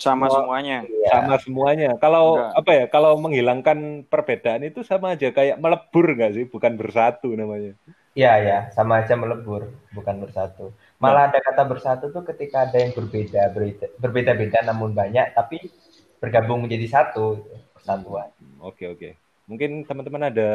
Sama 0.01 0.25
Semua- 0.25 0.33
semuanya. 0.41 0.77
Iya. 0.89 1.09
sama 1.13 1.35
semuanya. 1.37 1.89
Kalau 2.01 2.25
Enggak. 2.41 2.57
apa 2.57 2.71
ya? 2.73 2.85
Kalau 2.89 3.11
menghilangkan 3.21 3.77
perbedaan 4.09 4.65
itu 4.65 4.81
sama 4.81 5.13
aja 5.13 5.29
kayak 5.29 5.61
melebur 5.61 6.17
nggak 6.17 6.33
sih? 6.33 6.45
Bukan 6.49 6.73
bersatu 6.73 7.29
namanya. 7.37 7.77
Iya 8.11 8.33
ya, 8.43 8.57
sama 8.75 8.99
aja 9.05 9.15
melebur, 9.15 9.71
bukan 9.95 10.19
bersatu. 10.19 10.75
Malah 10.99 11.31
ada 11.31 11.39
kata 11.39 11.63
bersatu 11.63 12.11
tuh 12.11 12.27
ketika 12.27 12.67
ada 12.67 12.75
yang 12.75 12.91
berbeda, 12.91 13.47
berbeda- 13.55 13.93
berbeda-beda 14.03 14.59
namun 14.67 14.91
banyak, 14.91 15.31
tapi 15.31 15.71
bergabung 16.19 16.59
menjadi 16.59 16.91
satu, 16.91 17.39
persatuan. 17.71 18.27
Oke 18.59 18.91
oke. 18.91 19.15
Mungkin 19.47 19.87
teman-teman 19.87 20.27
ada 20.27 20.49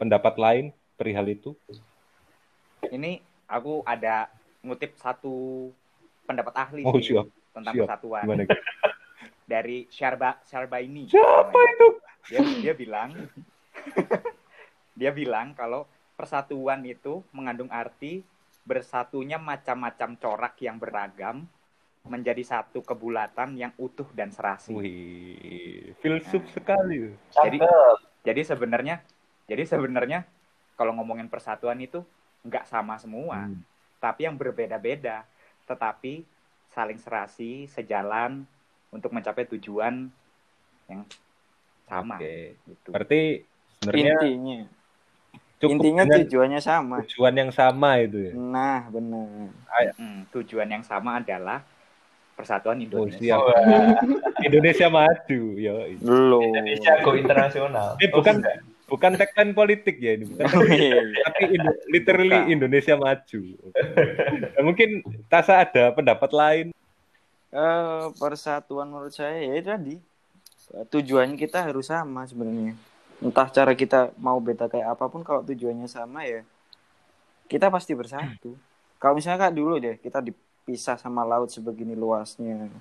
pendapat 0.00 0.34
lain 0.40 0.64
perihal 0.96 1.28
itu? 1.28 1.52
Ini 2.82 3.20
aku 3.44 3.84
ada 3.84 4.32
ngutip 4.64 4.96
satu 4.96 5.68
pendapat 6.24 6.54
ahli 6.56 6.80
Oh 6.82 6.96
siap. 6.96 7.28
Tentang 7.52 7.72
siap. 7.74 7.84
persatuan 7.86 8.24
Gimana? 8.24 8.42
Gitu? 8.42 8.56
dari 9.52 9.76
Syarba 9.88 10.40
Syarbaini. 10.42 11.06
Siapa 11.06 11.48
namanya. 11.48 11.70
itu? 11.70 11.88
Dia 12.24 12.40
dia 12.60 12.74
bilang 12.74 13.10
dia 14.98 15.10
bilang 15.10 15.52
kalau 15.52 15.84
persatuan 16.14 16.84
itu 16.84 17.24
mengandung 17.30 17.68
arti 17.68 18.22
bersatunya 18.62 19.36
macam-macam 19.36 20.14
corak 20.16 20.54
yang 20.60 20.78
beragam 20.78 21.48
menjadi 22.02 22.42
satu 22.42 22.82
kebulatan 22.82 23.54
yang 23.54 23.70
utuh 23.76 24.06
dan 24.12 24.30
serasi. 24.30 24.74
Wih, 24.74 25.94
filsuf 25.98 26.42
sekali. 26.50 27.14
Jadi- 27.30 27.58
Cakep. 27.58 27.98
Jadi 28.22 28.40
sebenarnya 28.44 29.02
jadi 29.44 29.66
sebenarnya 29.66 30.22
kalau 30.72 30.94
ngomongin 30.94 31.26
persatuan 31.26 31.78
itu 31.78 32.06
nggak 32.42 32.66
sama 32.66 32.94
semua, 32.96 33.46
Hmm. 33.46 33.62
tapi 33.98 34.26
yang 34.26 34.34
berbeda-beda, 34.34 35.26
tetapi 35.64 36.22
saling 36.72 36.96
serasi, 36.96 37.68
sejalan 37.68 38.48
untuk 38.88 39.12
mencapai 39.12 39.44
tujuan 39.48 40.08
yang 40.88 41.00
sama. 41.84 42.16
Oke. 42.16 42.56
Gitu. 42.58 42.88
Berarti 42.88 43.20
sebenarnya 43.78 44.16
Intinya, 44.24 44.58
cukup 45.60 45.72
intinya 45.78 46.04
tujuannya 46.18 46.60
sama. 46.60 46.96
tujuan 47.04 47.34
yang 47.36 47.50
sama 47.52 47.90
itu 48.00 48.18
ya. 48.18 48.32
Nah, 48.34 48.88
benar. 48.88 49.52
Mm, 49.96 50.18
tujuan 50.32 50.68
yang 50.68 50.84
sama 50.84 51.20
adalah 51.20 51.60
persatuan 52.32 52.80
Oh, 52.80 52.84
Indonesia. 53.06 53.20
siap. 53.20 53.40
Indonesia 54.48 54.86
maju, 54.88 55.42
yo. 55.54 55.74
Belum. 56.00 56.42
Indonesia 56.50 56.92
go 57.00 57.12
internasional. 57.14 57.94
Ini 58.00 58.08
bukan 58.08 58.34
bukan 58.92 59.16
tagline 59.16 59.56
politik 59.56 59.96
ya 59.96 60.20
ini, 60.20 60.28
bukan. 60.28 60.44
Oh, 60.52 60.68
iya. 60.68 61.00
Tapi 61.24 61.42
Indo- 61.56 61.80
literally 61.88 62.36
Bukan. 62.44 62.52
Indonesia 62.52 62.94
maju. 63.00 63.42
Nah, 64.52 64.62
mungkin 64.62 64.88
Tasa 65.32 65.64
ada 65.64 65.96
pendapat 65.96 66.30
lain. 66.30 66.66
Eh, 67.52 68.04
persatuan 68.16 68.88
menurut 68.88 69.12
saya 69.12 69.36
ya 69.40 69.54
itu 69.56 69.68
tadi 69.68 69.94
tujuan 70.88 71.36
kita 71.36 71.68
harus 71.68 71.92
sama 71.92 72.24
sebenarnya 72.24 72.72
entah 73.20 73.44
cara 73.52 73.76
kita 73.76 74.08
mau 74.16 74.40
beda 74.40 74.72
kayak 74.72 74.96
apa 74.96 75.04
pun 75.12 75.20
kalau 75.20 75.44
tujuannya 75.44 75.84
sama 75.84 76.24
ya 76.24 76.40
kita 77.52 77.68
pasti 77.68 77.92
bersatu 77.92 78.56
kalau 78.96 79.20
misalnya 79.20 79.46
kak 79.46 79.52
dulu 79.52 79.76
deh 79.76 80.00
kita 80.00 80.24
dipisah 80.24 80.96
sama 80.96 81.28
laut 81.28 81.52
sebegini 81.52 81.92
luasnya 81.92 82.72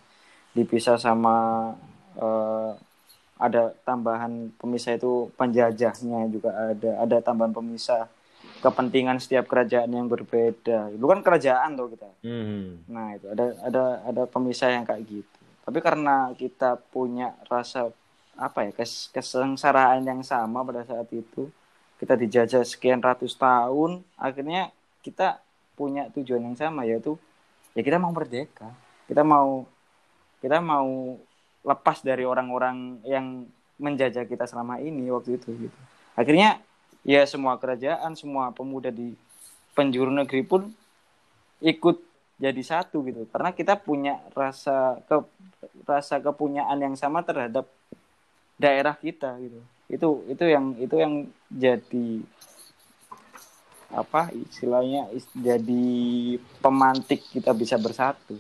dipisah 0.56 0.96
sama 0.96 1.76
eh, 2.16 2.72
ada 3.42 3.74
tambahan 3.82 4.54
pemisah 4.62 4.94
itu 5.02 5.34
penjajahnya 5.34 6.30
juga 6.30 6.54
ada 6.54 6.92
ada 7.02 7.18
tambahan 7.26 7.52
pemisah 7.58 8.06
kepentingan 8.62 9.18
setiap 9.18 9.50
kerajaan 9.50 9.90
yang 9.90 10.06
berbeda 10.06 10.94
itu 10.94 11.06
kan 11.10 11.20
kerajaan 11.26 11.74
tuh 11.74 11.90
kita 11.98 12.12
Hmm. 12.22 12.86
Nah, 12.86 13.18
itu 13.18 13.26
ada 13.34 13.46
ada 13.66 13.84
ada 14.06 14.24
pemisah 14.30 14.70
yang 14.70 14.86
kayak 14.86 15.04
gitu. 15.10 15.40
Tapi 15.66 15.80
karena 15.82 16.34
kita 16.38 16.78
punya 16.94 17.34
rasa 17.50 17.90
apa 18.38 18.70
ya, 18.70 18.72
kes, 18.74 19.10
kesengsaraan 19.14 20.06
yang 20.06 20.22
sama 20.22 20.62
pada 20.62 20.86
saat 20.86 21.10
itu, 21.14 21.50
kita 21.98 22.14
dijajah 22.18 22.62
sekian 22.66 23.02
ratus 23.02 23.34
tahun, 23.38 24.06
akhirnya 24.18 24.70
kita 25.02 25.42
punya 25.74 26.10
tujuan 26.14 26.46
yang 26.46 26.58
sama 26.58 26.86
yaitu 26.86 27.18
ya 27.74 27.82
kita 27.82 27.98
mau 27.98 28.14
merdeka. 28.14 28.70
Kita 29.10 29.26
mau 29.26 29.66
kita 30.42 30.58
mau 30.62 31.18
lepas 31.62 32.02
dari 32.02 32.26
orang-orang 32.26 33.02
yang 33.06 33.46
menjajah 33.82 34.26
kita 34.30 34.46
selama 34.46 34.78
ini 34.82 35.10
waktu 35.10 35.42
itu 35.42 35.50
gitu. 35.70 35.80
Akhirnya 36.14 36.62
ya 37.02 37.26
semua 37.26 37.58
kerajaan, 37.58 38.14
semua 38.14 38.54
pemuda 38.54 38.94
di 38.94 39.14
penjuru 39.74 40.14
negeri 40.14 40.46
pun 40.46 40.70
ikut 41.62 41.98
jadi 42.38 42.62
satu 42.62 43.06
gitu. 43.06 43.26
Karena 43.30 43.54
kita 43.54 43.78
punya 43.78 44.22
rasa 44.34 45.02
ke 45.06 45.22
rasa 45.86 46.18
kepunyaan 46.22 46.78
yang 46.82 46.94
sama 46.98 47.22
terhadap 47.26 47.70
daerah 48.58 48.94
kita 48.98 49.38
gitu. 49.42 49.60
Itu 49.90 50.08
itu 50.30 50.44
yang 50.46 50.78
itu 50.78 50.96
yang 50.98 51.14
jadi 51.50 52.22
apa 53.92 54.32
istilahnya 54.32 55.12
is- 55.12 55.28
jadi 55.36 55.84
pemantik 56.64 57.28
kita 57.28 57.52
bisa 57.52 57.76
bersatu 57.76 58.40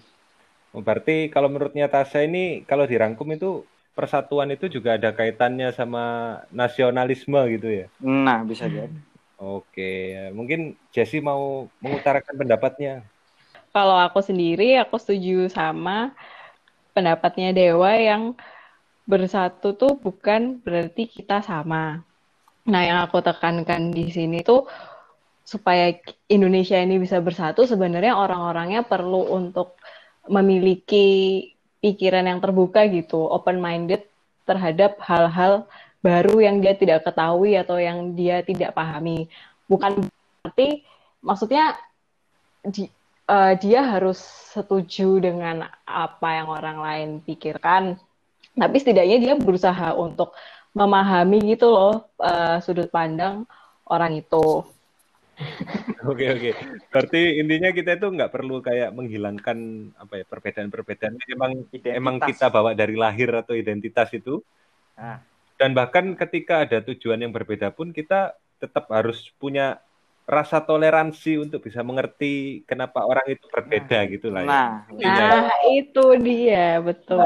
berarti 0.72 1.28
kalau 1.28 1.52
menurutnya 1.52 1.92
Tasa 1.92 2.24
ini 2.24 2.64
kalau 2.64 2.88
dirangkum 2.88 3.28
itu 3.36 3.68
persatuan 3.92 4.48
itu 4.56 4.72
juga 4.72 4.96
ada 4.96 5.12
kaitannya 5.12 5.76
sama 5.76 6.40
nasionalisme 6.56 7.40
gitu 7.52 7.68
ya. 7.68 7.86
nah 8.00 8.40
bisa 8.48 8.72
jadi 8.72 8.96
Oke, 9.42 10.14
mungkin 10.38 10.78
Jesse 10.94 11.18
mau 11.18 11.66
mengutarakan 11.82 12.46
pendapatnya. 12.46 13.02
Kalau 13.74 13.98
aku 13.98 14.22
sendiri, 14.22 14.78
aku 14.78 15.02
setuju 15.02 15.50
sama 15.50 16.14
pendapatnya 16.94 17.50
Dewa 17.50 17.90
yang 17.98 18.38
bersatu 19.10 19.74
tuh 19.74 19.98
bukan 19.98 20.62
berarti 20.62 21.10
kita 21.10 21.42
sama. 21.42 22.06
Nah, 22.70 22.82
yang 22.86 23.02
aku 23.02 23.18
tekankan 23.26 23.90
di 23.90 24.14
sini 24.14 24.46
tuh 24.46 24.70
supaya 25.42 25.90
Indonesia 26.30 26.78
ini 26.78 27.02
bisa 27.02 27.18
bersatu, 27.18 27.66
sebenarnya 27.66 28.14
orang-orangnya 28.14 28.86
perlu 28.86 29.26
untuk 29.26 29.74
memiliki 30.30 31.50
pikiran 31.82 32.30
yang 32.30 32.40
terbuka 32.40 32.86
gitu, 32.90 33.26
open-minded 33.26 34.06
terhadap 34.46 35.02
hal-hal 35.02 35.66
baru 36.02 36.42
yang 36.42 36.62
dia 36.62 36.74
tidak 36.78 37.06
ketahui 37.06 37.58
atau 37.58 37.78
yang 37.78 38.14
dia 38.18 38.42
tidak 38.42 38.74
pahami. 38.74 39.30
Bukan 39.70 40.06
berarti, 40.42 40.86
maksudnya 41.22 41.78
di, 42.66 42.90
eh, 43.30 43.54
dia 43.62 43.82
harus 43.86 44.18
setuju 44.54 45.22
dengan 45.22 45.66
apa 45.86 46.30
yang 46.38 46.48
orang 46.50 46.78
lain 46.82 47.10
pikirkan, 47.22 47.98
tapi 48.58 48.76
setidaknya 48.82 49.18
dia 49.22 49.34
berusaha 49.38 49.94
untuk 49.96 50.34
memahami 50.74 51.56
gitu 51.56 51.70
loh 51.72 52.10
eh, 52.22 52.58
sudut 52.62 52.90
pandang 52.90 53.46
orang 53.90 54.22
itu. 54.22 54.66
Oke 56.12 56.26
oke. 56.34 56.52
Berarti 56.90 57.38
intinya 57.38 57.70
kita 57.70 57.98
itu 57.98 58.08
nggak 58.10 58.34
perlu 58.34 58.62
kayak 58.62 58.90
menghilangkan 58.94 59.90
apa 59.98 60.22
ya 60.22 60.26
perbedaan-perbedaan. 60.26 61.14
Emang 61.30 61.52
Identitas. 61.70 61.94
emang 61.94 62.16
kita 62.18 62.46
bawa 62.50 62.74
dari 62.74 62.98
lahir 62.98 63.30
atau 63.30 63.54
identitas 63.54 64.10
itu. 64.14 64.42
Nah. 64.98 65.22
Dan 65.62 65.78
bahkan 65.78 66.18
ketika 66.18 66.66
ada 66.66 66.82
tujuan 66.82 67.22
yang 67.22 67.30
berbeda 67.30 67.70
pun 67.70 67.94
kita 67.94 68.34
tetap 68.58 68.90
harus 68.90 69.30
punya 69.38 69.78
rasa 70.32 70.58
toleransi 70.70 71.32
untuk 71.44 71.60
bisa 71.68 71.82
mengerti 71.90 72.64
kenapa 72.70 73.00
orang 73.12 73.26
itu 73.36 73.46
berbeda 73.54 73.98
gitu 74.14 74.28
lah. 74.34 74.44
ya. 74.48 74.50
nah 74.52 74.68
Nah, 75.04 75.52
itu 75.78 76.04
dia, 76.26 76.80
betul. 76.88 77.20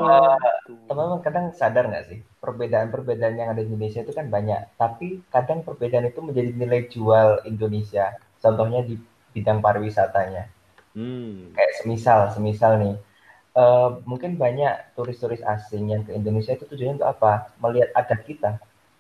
Teman-teman 0.90 1.22
kadang 1.26 1.46
sadar 1.60 1.84
nggak 1.90 2.06
sih 2.10 2.20
perbedaan-perbedaan 2.44 3.36
yang 3.40 3.50
ada 3.54 3.62
di 3.62 3.70
Indonesia 3.70 4.02
itu 4.06 4.14
kan 4.18 4.28
banyak, 4.36 4.62
tapi 4.82 5.08
kadang 5.34 5.60
perbedaan 5.68 6.06
itu 6.12 6.20
menjadi 6.28 6.50
nilai 6.62 6.82
jual 6.94 7.30
Indonesia. 7.52 8.06
Contohnya 8.44 8.82
di 8.90 8.96
bidang 9.34 9.60
pariwisatanya. 9.66 10.44
Hmm. 10.96 11.52
Kayak 11.56 11.74
semisal, 11.82 12.20
semisal 12.36 12.72
nih, 12.84 12.96
eh, 13.58 13.90
mungkin 14.10 14.32
banyak 14.44 14.74
turis-turis 14.96 15.42
asing 15.46 15.84
yang 15.94 16.02
ke 16.08 16.12
Indonesia 16.20 16.54
itu 16.58 16.66
tujuannya 16.70 17.02
untuk 17.02 17.10
apa? 17.16 17.32
Melihat 17.62 17.90
adat 17.98 18.22
kita. 18.30 18.52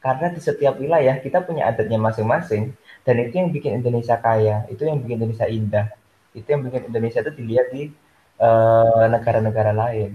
karena 0.05 0.29
di 0.29 0.37
setiap 0.37 0.77
wilayah 0.77 1.17
kita 1.17 1.41
punya 1.41 1.65
adatnya 1.65 1.97
masing-masing 1.97 2.77
dan 3.05 3.15
itu 3.21 3.33
yang 3.37 3.49
bikin 3.53 3.71
Indonesia 3.79 4.17
kaya 4.17 4.65
itu 4.73 4.81
yang 4.89 4.99
bikin 5.03 5.21
Indonesia 5.21 5.47
indah. 5.47 5.87
Itu 6.33 6.47
yang 6.49 6.61
bikin 6.65 6.89
Indonesia 6.89 7.19
itu 7.23 7.31
dilihat 7.37 7.67
di 7.71 7.83
eh, 8.41 9.05
negara-negara 9.13 9.71
lain. 9.71 10.11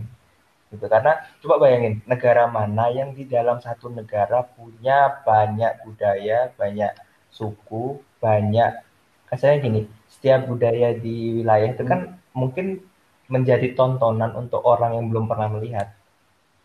Gitu 0.71 0.87
karena 0.87 1.13
coba 1.43 1.55
bayangin 1.67 2.03
negara 2.07 2.47
mana 2.47 2.91
yang 2.91 3.11
di 3.15 3.27
dalam 3.27 3.59
satu 3.59 3.91
negara 3.91 4.43
punya 4.43 5.23
banyak 5.27 5.83
budaya 5.83 6.55
banyak 6.55 6.95
suku 7.31 7.99
banyak 8.23 8.79
kasarnya 9.27 9.59
gini 9.67 9.81
setiap 10.11 10.47
budaya 10.47 10.95
di 10.95 11.43
wilayah 11.43 11.75
itu 11.75 11.83
kan 11.87 12.19
mungkin 12.35 12.83
menjadi 13.31 13.79
tontonan 13.79 14.35
untuk 14.35 14.61
orang 14.67 14.99
yang 14.99 15.07
belum 15.07 15.31
pernah 15.31 15.47
melihat. 15.47 15.95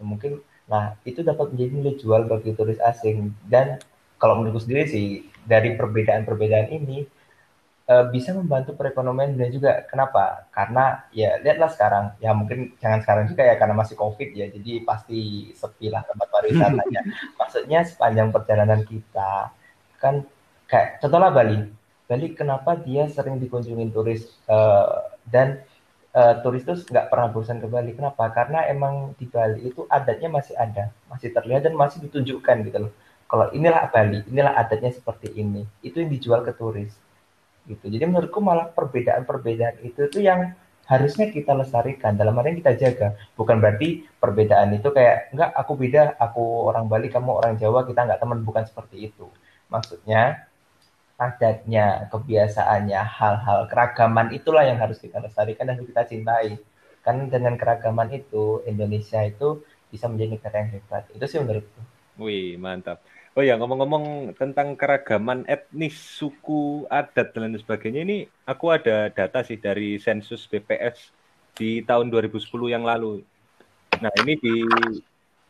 Mungkin 0.02 0.42
nah 0.66 0.98
itu 1.06 1.22
dapat 1.22 1.54
menjadi 1.54 1.72
nilai 1.78 1.96
jual 2.02 2.22
bagi 2.26 2.52
turis 2.58 2.82
asing. 2.82 3.32
Dan 3.46 3.78
kalau 4.22 4.40
menurutku 4.40 4.64
sendiri 4.64 4.88
sih 4.88 5.06
dari 5.46 5.78
perbedaan-perbedaan 5.78 6.72
ini 6.74 7.06
eh, 7.86 8.06
bisa 8.10 8.34
membantu 8.34 8.74
perekonomian 8.74 9.38
dan 9.38 9.50
juga 9.54 9.86
kenapa? 9.86 10.50
Karena 10.50 11.06
ya 11.14 11.38
lihatlah 11.44 11.70
sekarang 11.72 12.06
ya 12.24 12.32
mungkin 12.34 12.74
jangan 12.82 13.00
sekarang 13.06 13.26
juga 13.30 13.44
ya 13.46 13.56
karena 13.60 13.76
masih 13.78 13.96
covid 14.00 14.30
ya 14.34 14.50
jadi 14.50 14.82
pasti 14.88 15.52
sepi 15.54 15.94
lah 15.94 16.02
tempat 16.08 16.28
pariwisatanya. 16.34 17.02
Maksudnya 17.40 17.80
sepanjang 17.86 18.30
perjalanan 18.34 18.82
kita 18.88 19.54
kan 20.02 20.26
kayak 20.66 21.00
contohnya 21.04 21.32
Bali. 21.32 21.58
Bali 22.06 22.28
kenapa 22.38 22.78
dia 22.78 23.10
sering 23.10 23.42
dikunjungi 23.42 23.86
turis 23.94 24.30
eh, 24.50 24.98
dan 25.30 25.62
eh, 26.16 26.34
turis 26.42 26.64
itu 26.66 26.74
nggak 26.90 27.08
pernah 27.12 27.28
bosan 27.30 27.62
ke 27.62 27.68
Bali. 27.70 27.92
Kenapa? 27.94 28.32
Karena 28.34 28.66
emang 28.66 29.14
di 29.20 29.26
Bali 29.30 29.70
itu 29.70 29.86
adatnya 29.92 30.30
masih 30.32 30.56
ada, 30.58 30.90
masih 31.12 31.30
terlihat 31.36 31.68
dan 31.70 31.74
masih 31.78 32.02
ditunjukkan 32.08 32.58
gitu 32.66 32.80
loh. 32.90 32.94
Kalau 33.26 33.50
inilah 33.52 33.90
Bali, 33.90 34.22
inilah 34.30 34.54
adatnya 34.54 34.94
seperti 34.94 35.34
ini. 35.34 35.66
Itu 35.82 36.02
yang 36.02 36.14
dijual 36.14 36.46
ke 36.46 36.54
turis 36.54 36.94
gitu. 37.66 37.90
Jadi 37.90 38.06
menurutku 38.06 38.38
malah 38.42 38.70
perbedaan-perbedaan 38.70 39.82
itu 39.82 40.06
tuh 40.10 40.22
yang 40.22 40.54
harusnya 40.86 41.34
kita 41.34 41.58
lestarikan 41.58 42.14
dalam 42.14 42.38
arti 42.38 42.62
kita 42.62 42.78
jaga. 42.78 43.08
Bukan 43.34 43.58
berarti 43.58 44.06
perbedaan 44.22 44.78
itu 44.78 44.94
kayak 44.94 45.34
enggak 45.34 45.50
aku 45.58 45.74
beda, 45.74 46.14
aku 46.22 46.70
orang 46.70 46.86
Bali, 46.86 47.10
kamu 47.10 47.42
orang 47.42 47.54
Jawa, 47.58 47.84
kita 47.90 48.06
nggak 48.06 48.22
teman, 48.22 48.46
bukan 48.46 48.64
seperti 48.70 49.10
itu. 49.10 49.26
Maksudnya 49.74 50.46
adatnya, 51.18 52.06
kebiasaannya, 52.14 53.02
hal-hal 53.02 53.60
keragaman 53.66 54.30
itulah 54.36 54.62
yang 54.62 54.78
harus 54.78 55.02
kita 55.02 55.18
lestarikan 55.18 55.74
dan 55.74 55.82
kita 55.82 56.06
cintai. 56.06 56.62
Kan 57.02 57.30
dengan 57.30 57.58
keragaman 57.58 58.14
itu 58.14 58.62
Indonesia 58.70 59.22
itu 59.26 59.66
bisa 59.90 60.10
menjadi 60.10 60.38
negara 60.38 60.56
yang 60.66 60.72
hebat. 60.78 61.04
Itu 61.14 61.26
sih 61.26 61.42
menurutku. 61.42 61.82
Wih, 62.22 62.58
mantap. 62.62 63.02
Oh 63.36 63.44
ya, 63.44 63.60
ngomong-ngomong 63.60 64.32
tentang 64.40 64.80
keragaman 64.80 65.44
etnis, 65.52 66.00
suku, 66.00 66.88
adat, 66.88 67.36
dan 67.36 67.52
lain 67.52 67.60
sebagainya, 67.60 68.08
ini 68.08 68.24
aku 68.48 68.72
ada 68.72 69.12
data 69.12 69.44
sih 69.44 69.60
dari 69.60 70.00
sensus 70.00 70.48
BPS 70.48 71.12
di 71.52 71.84
tahun 71.84 72.08
2010 72.08 72.48
yang 72.72 72.88
lalu. 72.88 73.28
Nah, 74.00 74.08
ini 74.24 74.40
di 74.40 74.64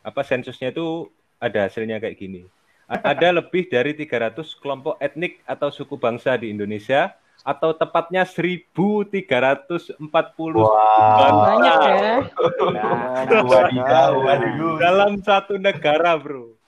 apa 0.02 0.26
sensusnya 0.26 0.74
itu 0.74 1.14
ada 1.38 1.70
hasilnya 1.70 2.02
kayak 2.02 2.18
gini. 2.18 2.50
Ada 2.90 3.30
lebih 3.30 3.70
dari 3.70 3.94
300 3.94 4.34
kelompok 4.58 4.98
etnik 4.98 5.46
atau 5.46 5.70
suku 5.70 5.94
bangsa 6.02 6.42
di 6.42 6.50
Indonesia 6.50 7.14
atau 7.46 7.70
tepatnya 7.78 8.26
1340 8.26 10.02
suku 10.02 10.58
Wah. 10.58 11.22
bangsa 11.22 11.54
Banyak 11.54 11.78
ya. 11.86 12.14
Wadidaw, 13.46 14.12
waduh. 14.26 14.78
dalam 14.82 15.22
satu 15.22 15.62
negara, 15.62 16.18
Bro. 16.18 16.65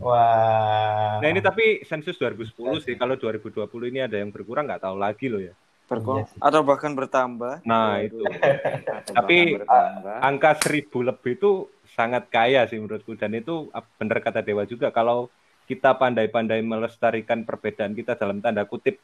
Wah. 0.00 1.20
Nah 1.20 1.28
ini 1.28 1.40
tapi 1.40 1.84
sensus 1.84 2.16
2010 2.16 2.56
sih. 2.80 2.94
Kalau 2.96 3.14
2020 3.20 3.68
ini 3.92 4.00
ada 4.00 4.16
yang 4.16 4.32
berkurang 4.32 4.64
nggak 4.64 4.82
tahu 4.82 4.96
lagi 4.96 5.28
loh 5.28 5.40
ya. 5.40 5.52
Berko- 5.86 6.22
Iya 6.22 6.26
atau 6.38 6.60
bahkan 6.62 6.92
bertambah. 6.94 7.66
Nah 7.66 8.00
itu 8.00 8.22
Tapi, 9.18 9.58
bertambah. 9.58 10.16
angka 10.22 10.52
seribu 10.62 11.02
lebih 11.02 11.34
itu 11.36 11.50
sangat 11.90 12.30
kaya 12.30 12.64
sih 12.70 12.78
menurutku 12.78 13.18
dan 13.18 13.34
itu 13.34 13.68
benar 13.98 14.22
kata 14.22 14.40
Dewa 14.40 14.62
juga 14.62 14.94
kalau 14.94 15.26
kita 15.66 15.94
pandai-pandai 15.98 16.62
melestarikan 16.62 17.42
perbedaan 17.42 17.92
kita 17.92 18.14
dalam 18.14 18.38
tanda 18.38 18.62
kutip 18.62 19.02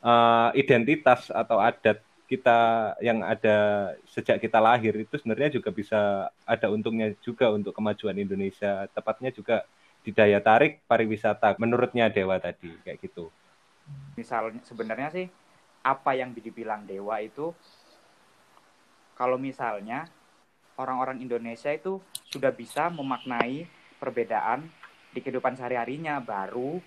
eh, 0.00 0.48
identitas 0.56 1.28
atau 1.28 1.60
adat 1.60 2.00
kita 2.24 2.56
yang 3.04 3.20
ada 3.20 3.92
sejak 4.08 4.40
kita 4.40 4.56
lahir 4.56 4.96
itu 4.96 5.12
sebenarnya 5.20 5.60
juga 5.60 5.68
bisa 5.68 6.32
ada 6.48 6.66
untungnya 6.72 7.12
juga 7.20 7.52
untuk 7.52 7.76
kemajuan 7.76 8.16
Indonesia 8.16 8.88
tepatnya 8.96 9.28
juga 9.28 9.68
di 10.04 10.12
daya 10.12 10.38
tarik 10.38 10.84
pariwisata 10.84 11.56
menurutnya 11.56 12.12
Dewa 12.12 12.36
tadi 12.36 12.68
kayak 12.84 13.00
gitu. 13.00 13.32
misalnya 14.14 14.60
sebenarnya 14.62 15.08
sih 15.10 15.26
apa 15.84 16.14
yang 16.16 16.32
dibilang 16.32 16.86
dewa 16.86 17.18
itu 17.20 17.52
kalau 19.18 19.36
misalnya 19.36 20.06
orang-orang 20.80 21.20
Indonesia 21.20 21.68
itu 21.68 21.98
sudah 22.30 22.54
bisa 22.54 22.88
memaknai 22.88 23.66
perbedaan 23.98 24.64
di 25.12 25.20
kehidupan 25.22 25.54
sehari-harinya 25.54 26.18
baru 26.22 26.78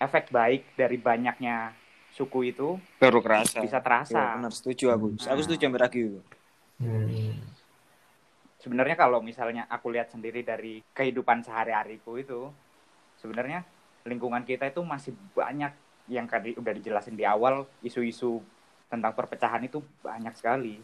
efek 0.00 0.32
baik 0.32 0.74
dari 0.74 0.96
banyaknya 0.96 1.76
suku 2.10 2.50
itu 2.50 2.80
Baru 2.98 3.22
kerasa. 3.22 3.62
bisa 3.62 3.78
Ya, 3.78 3.84
terasa. 3.84 4.22
benar 4.40 4.52
setuju 4.54 4.90
aku. 4.90 5.06
Aku 5.14 5.40
Nah. 5.40 5.44
setuju 5.46 5.64
hampir. 5.70 5.82
Hmm. 6.80 7.49
Sebenarnya 8.60 8.96
kalau 8.96 9.24
misalnya 9.24 9.64
aku 9.72 9.88
lihat 9.88 10.12
sendiri 10.12 10.44
dari 10.44 10.84
kehidupan 10.92 11.40
sehari-hariku 11.40 12.20
itu 12.20 12.52
sebenarnya 13.16 13.64
lingkungan 14.04 14.44
kita 14.44 14.68
itu 14.68 14.84
masih 14.84 15.16
banyak 15.32 15.72
yang 16.12 16.28
tadi 16.28 16.52
udah 16.56 16.72
dijelasin 16.76 17.16
di 17.16 17.24
awal 17.24 17.64
isu-isu 17.80 18.44
tentang 18.92 19.16
perpecahan 19.16 19.64
itu 19.64 19.80
banyak 20.04 20.34
sekali. 20.36 20.76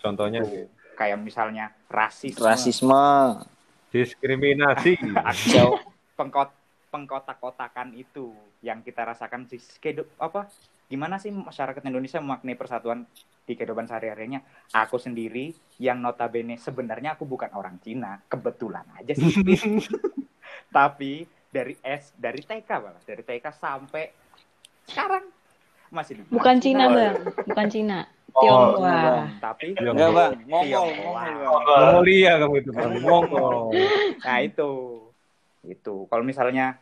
Contohnya 0.00 0.44
kayak 0.96 1.16
misalnya 1.20 1.72
rasisme, 1.88 2.44
Rasisme. 2.44 3.04
diskriminasi. 3.88 5.00
Jauh. 5.56 5.80
pengkot 6.14 6.52
pengkotak-kotakan 6.92 7.96
itu 7.96 8.34
yang 8.60 8.84
kita 8.84 9.08
rasakan 9.08 9.48
di 9.48 9.56
apa 10.20 10.50
gimana 10.90 11.16
sih 11.16 11.32
masyarakat 11.32 11.80
Indonesia 11.86 12.20
memaknai 12.20 12.58
persatuan 12.58 13.06
di 13.50 13.58
kehidupan 13.58 13.90
sehari-harinya 13.90 14.38
aku 14.70 14.94
sendiri 14.94 15.50
yang 15.82 15.98
notabene 15.98 16.54
sebenarnya 16.54 17.18
aku 17.18 17.26
bukan 17.26 17.50
orang 17.50 17.82
Cina 17.82 18.22
kebetulan 18.30 18.86
aja 18.94 19.10
sih 19.18 19.34
tapi 20.76 21.26
dari 21.50 21.74
S 21.82 22.14
dari 22.14 22.46
TK 22.46 22.70
malah 22.78 23.02
dari 23.02 23.26
TK 23.26 23.46
sampai 23.50 24.06
sekarang 24.86 25.26
masih 25.90 26.22
di 26.22 26.22
Bukan 26.30 26.56
Cina, 26.62 26.86
Bang. 26.86 27.18
Bukan 27.50 27.66
Cina. 27.66 28.06
Oh, 28.30 28.42
Tionghoa. 28.46 29.26
tapi 29.42 29.74
Tionghoa. 29.74 29.90
Enggak, 29.90 30.10
Bang. 30.14 30.32
Mongolia 31.66 32.32
kamu 32.38 32.54
itu, 32.62 32.70
Bang. 32.70 32.90
Mongol. 33.02 33.74
Nah 34.22 34.38
itu, 34.38 34.70
itu. 35.66 35.94
Kalau 36.06 36.22
misalnya 36.22 36.78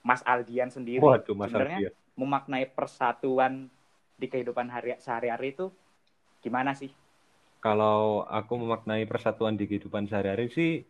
Mas 0.00 0.24
Aldian 0.24 0.72
sendiri, 0.72 1.04
Waduh, 1.04 1.36
Mas 1.36 1.52
sebenarnya 1.52 1.92
Alfian. 1.92 1.94
memaknai 2.16 2.64
persatuan 2.72 3.68
di 4.16 4.26
kehidupan 4.32 4.72
hari 4.72 4.96
sehari-hari 4.96 5.52
itu 5.52 5.68
gimana 6.42 6.74
sih? 6.74 6.90
Kalau 7.62 8.26
aku 8.26 8.58
memaknai 8.58 9.06
persatuan 9.06 9.54
di 9.54 9.70
kehidupan 9.70 10.10
sehari-hari 10.10 10.50
sih 10.50 10.82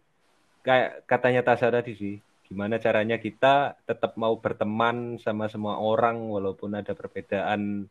kayak 0.65 1.05
katanya 1.05 1.43
Tasya 1.45 1.69
tadi 1.69 1.93
sih, 1.93 2.15
gimana 2.49 2.81
caranya 2.81 3.21
kita 3.21 3.77
tetap 3.85 4.17
mau 4.17 4.39
berteman 4.41 5.21
sama 5.21 5.51
semua 5.53 5.77
orang 5.83 6.33
walaupun 6.33 6.73
ada 6.73 6.97
perbedaan 6.97 7.91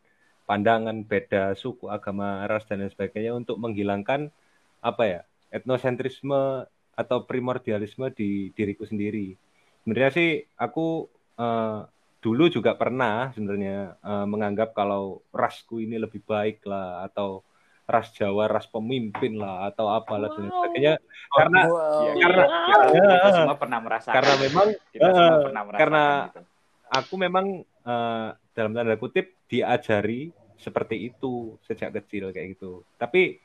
pandangan, 0.50 1.06
beda 1.06 1.54
suku, 1.54 1.88
agama, 1.92 2.44
ras 2.50 2.66
dan 2.66 2.82
lain 2.82 2.92
sebagainya 2.92 3.38
untuk 3.38 3.62
menghilangkan 3.62 4.34
apa 4.82 5.04
ya 5.06 5.22
etnosentrisme 5.54 6.66
atau 6.98 7.18
primordialisme 7.30 8.10
di 8.12 8.50
diriku 8.56 8.84
sendiri. 8.88 9.36
Sebenarnya 9.84 10.12
sih 10.12 10.30
aku 10.58 11.06
eh, 11.38 11.80
dulu 12.24 12.44
juga 12.50 12.74
pernah 12.80 13.30
sebenarnya 13.36 14.00
eh, 14.00 14.26
menganggap 14.26 14.74
kalau 14.74 15.22
rasku 15.30 15.84
ini 15.84 16.02
lebih 16.02 16.24
baik 16.26 16.66
lah 16.66 17.06
atau 17.06 17.46
ras 17.92 18.10
Jawa 18.12 18.48
ras 18.48 18.66
pemimpin 18.66 19.36
lah 19.36 19.68
atau 19.68 19.86
apalah 19.88 20.32
dan 20.32 20.42
lain 20.42 20.54
sebagainya 20.54 20.94
karena 21.30 21.60
Wow. 21.64 22.02
Iya, 22.10 22.24
karena 22.24 22.44
iya. 22.48 22.78
kita 22.88 23.12
ya, 23.14 23.32
semua 23.34 23.56
pernah 23.56 23.80
merasakan. 23.80 24.16
karena 24.16 24.34
memang 24.40 24.68
kita 24.90 25.08
semua 25.10 25.38
pernah 25.42 25.62
merasakan 25.62 25.82
karena- 25.82 26.10
gitu. 26.26 26.42
aku 26.90 27.14
memang 27.18 27.46
eh, 27.82 28.28
dalam 28.52 28.72
tanda 28.72 28.96
kutip 28.96 29.26
diajari 29.46 30.22
seperti 30.56 30.96
itu 31.06 31.34
sejak 31.62 31.92
kecil 31.96 32.30
kayak 32.30 32.56
gitu 32.56 32.86
tapi 32.96 33.36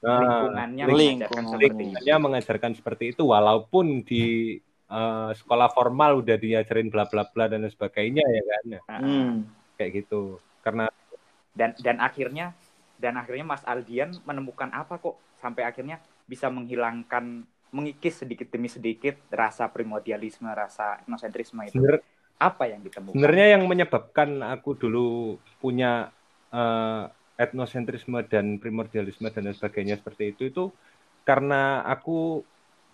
eh, 0.00 0.08
lingkungannya 0.10 0.84
link- 0.84 0.90
mengajarkan 0.90 0.98
lingkungan. 0.98 1.44
seperti 1.46 1.64
itu. 1.64 1.78
lingkungannya 1.80 2.14
mengajarkan 2.18 2.72
seperti 2.74 3.04
itu 3.10 3.22
walaupun 3.24 3.86
di 4.02 4.24
eh, 4.86 5.30
sekolah 5.32 5.68
formal 5.70 6.20
udah 6.20 6.36
diajarin 6.36 6.88
bla 6.88 7.04
bla 7.04 7.24
bla 7.24 7.46
dan 7.46 7.62
lain 7.62 7.70
sebagainya 7.70 8.20
ya 8.22 8.42
kan 8.44 8.64
Hmm. 9.00 9.32
kayak 9.74 9.90
gitu 9.98 10.36
karena 10.60 10.86
dan 11.52 11.70
dan 11.78 11.98
akhirnya 11.98 12.50
dan 13.04 13.20
akhirnya 13.20 13.44
Mas 13.44 13.60
Aldian 13.68 14.16
menemukan 14.24 14.72
apa 14.72 14.96
kok 14.96 15.20
sampai 15.36 15.68
akhirnya 15.68 16.00
bisa 16.24 16.48
menghilangkan 16.48 17.44
mengikis 17.68 18.24
sedikit 18.24 18.48
demi 18.48 18.72
sedikit 18.72 19.18
rasa 19.28 19.68
primordialisme, 19.68 20.48
rasa 20.48 21.04
etnosentrisme 21.04 21.60
itu? 21.68 21.76
Sebenar- 21.76 22.02
Apa 22.40 22.66
yang 22.66 22.80
ditemukan? 22.82 23.14
sebenarnya 23.14 23.46
yang 23.54 23.62
menyebabkan 23.70 24.30
aku 24.42 24.74
dulu 24.74 25.38
punya 25.62 26.10
eh, 26.50 27.02
etnosentrisme 27.38 28.18
dan 28.26 28.58
primordialisme 28.62 29.26
dan 29.30 29.42
lain 29.46 29.56
sebagainya 29.58 30.00
seperti 30.00 30.34
itu 30.34 30.42
itu 30.50 30.64
karena 31.28 31.82
aku 31.86 32.42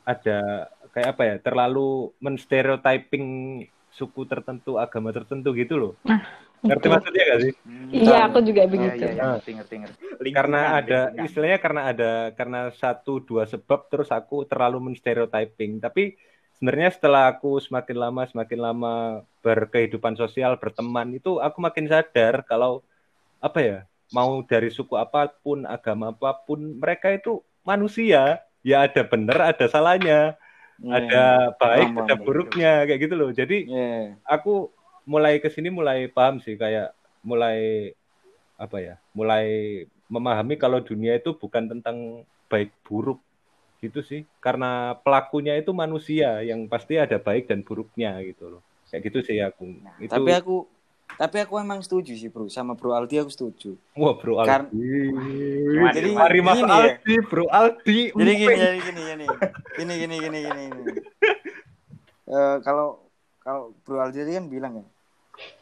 ada 0.04 0.66
kayak 0.92 1.08
apa 1.14 1.22
ya 1.28 1.34
terlalu 1.44 2.12
menstereotyping 2.24 3.26
suku 3.90 4.20
tertentu 4.28 4.76
agama 4.80 5.12
tertentu 5.12 5.52
gitu 5.56 5.74
loh 5.76 5.92
ngerti 6.60 6.86
maksudnya 6.86 7.24
gak 7.26 7.40
sih 7.40 7.54
Hmm. 7.60 7.88
Iya, 7.90 8.18
aku 8.24 8.38
juga 8.40 8.62
Iya, 8.62 8.70
begitu. 8.70 9.02
iya, 9.02 9.10
iya, 9.10 9.24
ngerti, 9.34 9.50
ngerti, 9.52 9.74
ngerti. 9.76 9.98
Lingkungan, 9.98 10.34
karena 10.36 10.60
ada 10.72 10.98
lingkungan. 11.02 11.26
istilahnya 11.26 11.58
karena 11.58 11.80
ada 11.84 12.10
karena 12.32 12.60
satu 12.72 13.12
dua 13.18 13.42
sebab 13.44 13.80
terus 13.86 14.08
aku 14.08 14.46
terlalu 14.46 14.78
menstereotyping 14.80 15.78
tapi 15.78 16.14
sebenarnya 16.54 16.90
setelah 16.92 17.22
aku 17.28 17.58
semakin 17.58 17.96
lama 17.98 18.22
semakin 18.24 18.58
lama 18.60 18.94
berkehidupan 19.40 20.14
sosial 20.14 20.54
berteman 20.54 21.10
itu 21.10 21.36
aku 21.36 21.58
makin 21.58 21.86
sadar 21.86 22.44
kalau 22.44 22.86
apa 23.38 23.58
ya 23.58 23.78
mau 24.10 24.38
dari 24.40 24.68
suku 24.68 24.94
apa 24.94 25.26
pun 25.32 25.64
agama 25.64 26.10
apa 26.10 26.30
pun 26.40 26.60
mereka 26.76 27.10
itu 27.10 27.40
manusia 27.62 28.38
ya 28.60 28.84
ada 28.84 29.02
benar 29.02 29.50
ada 29.50 29.66
salahnya 29.66 30.38
Iya. 30.78 30.96
ada 30.96 31.24
baik 31.56 31.88
ada 31.98 32.14
buruknya 32.16 32.72
kayak 32.84 33.00
gitu 33.02 33.14
loh 33.14 33.30
jadi 33.30 33.56
Iya. 33.62 34.16
aku 34.24 34.72
mulai 35.12 35.34
ke 35.42 35.48
sini 35.54 35.68
mulai 35.78 35.98
paham 36.16 36.36
sih 36.44 36.54
kayak 36.62 36.86
mulai 37.30 37.58
apa 38.64 38.76
ya 38.86 38.94
mulai 39.18 39.44
memahami 40.14 40.54
kalau 40.62 40.78
dunia 40.90 41.12
itu 41.20 41.30
bukan 41.42 41.64
tentang 41.72 41.96
baik 42.50 42.70
buruk 42.86 43.18
gitu 43.80 44.00
sih 44.10 44.20
karena 44.44 44.98
pelakunya 45.04 45.54
itu 45.60 45.72
manusia 45.72 46.44
yang 46.44 46.68
pasti 46.72 47.00
ada 47.04 47.16
baik 47.16 47.48
dan 47.50 47.60
buruknya 47.64 48.10
gitu 48.28 48.44
loh 48.52 48.62
kayak 48.92 49.02
gitu 49.08 49.18
sih 49.28 49.38
aku 49.40 49.64
Nah, 49.80 49.94
itu 50.04 50.12
Tapi 50.12 50.30
aku 50.36 50.54
tapi 51.20 51.36
aku 51.44 51.54
emang 51.64 51.80
setuju 51.84 52.12
sih 52.16 52.28
bro 52.32 52.48
sama 52.48 52.72
Bro 52.78 52.90
Aldi 52.96 53.16
aku 53.22 53.30
setuju. 53.36 53.70
wah 54.00 54.14
bro 54.20 54.34
Kar- 54.46 54.68
Aldi 54.70 54.84
Gimana, 55.70 55.92
jadi 55.96 56.10
mari 56.18 56.40
mas 56.42 56.60
Gini 56.60 56.74
ya. 56.84 56.94
Aldi 57.00 57.14
bro 57.30 57.44
Aldi 57.48 57.98
Jadi 58.18 58.32
gini, 58.42 58.56
jadi 58.62 58.78
gini, 58.86 59.00
gini, 59.10 59.26
gini, 59.78 59.92
gini, 60.00 60.16
gini, 60.24 60.38
gini. 60.46 60.62
gini. 60.68 60.92
Eh, 62.34 62.54
kalau 62.66 62.86
kalau 63.44 63.62
Bro 63.84 63.96
Aldi 64.04 64.18
kan 64.38 64.46
bilang 64.54 64.72
ya, 64.80 64.84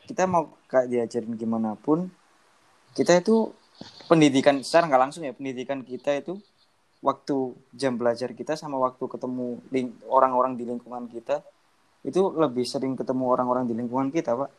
kita 0.09 0.25
mau 0.25 0.57
kayak 0.67 0.88
diajarin 0.88 1.35
gimana 1.37 1.77
pun, 1.77 2.09
kita 2.97 3.21
itu 3.21 3.53
pendidikan 4.11 4.59
secara 4.64 4.91
nggak 4.91 5.03
langsung 5.09 5.23
ya 5.23 5.33
pendidikan 5.37 5.87
kita 5.87 6.19
itu 6.19 6.41
waktu 6.99 7.55
jam 7.71 7.95
belajar 7.95 8.35
kita 8.35 8.59
sama 8.59 8.75
waktu 8.83 9.05
ketemu 9.07 9.62
orang-orang 10.11 10.59
di 10.59 10.67
lingkungan 10.67 11.07
kita 11.07 11.47
itu 12.03 12.35
lebih 12.35 12.67
sering 12.67 12.99
ketemu 12.99 13.31
orang-orang 13.31 13.71
di 13.71 13.75
lingkungan 13.75 14.11
kita 14.11 14.35
pak. 14.35 14.51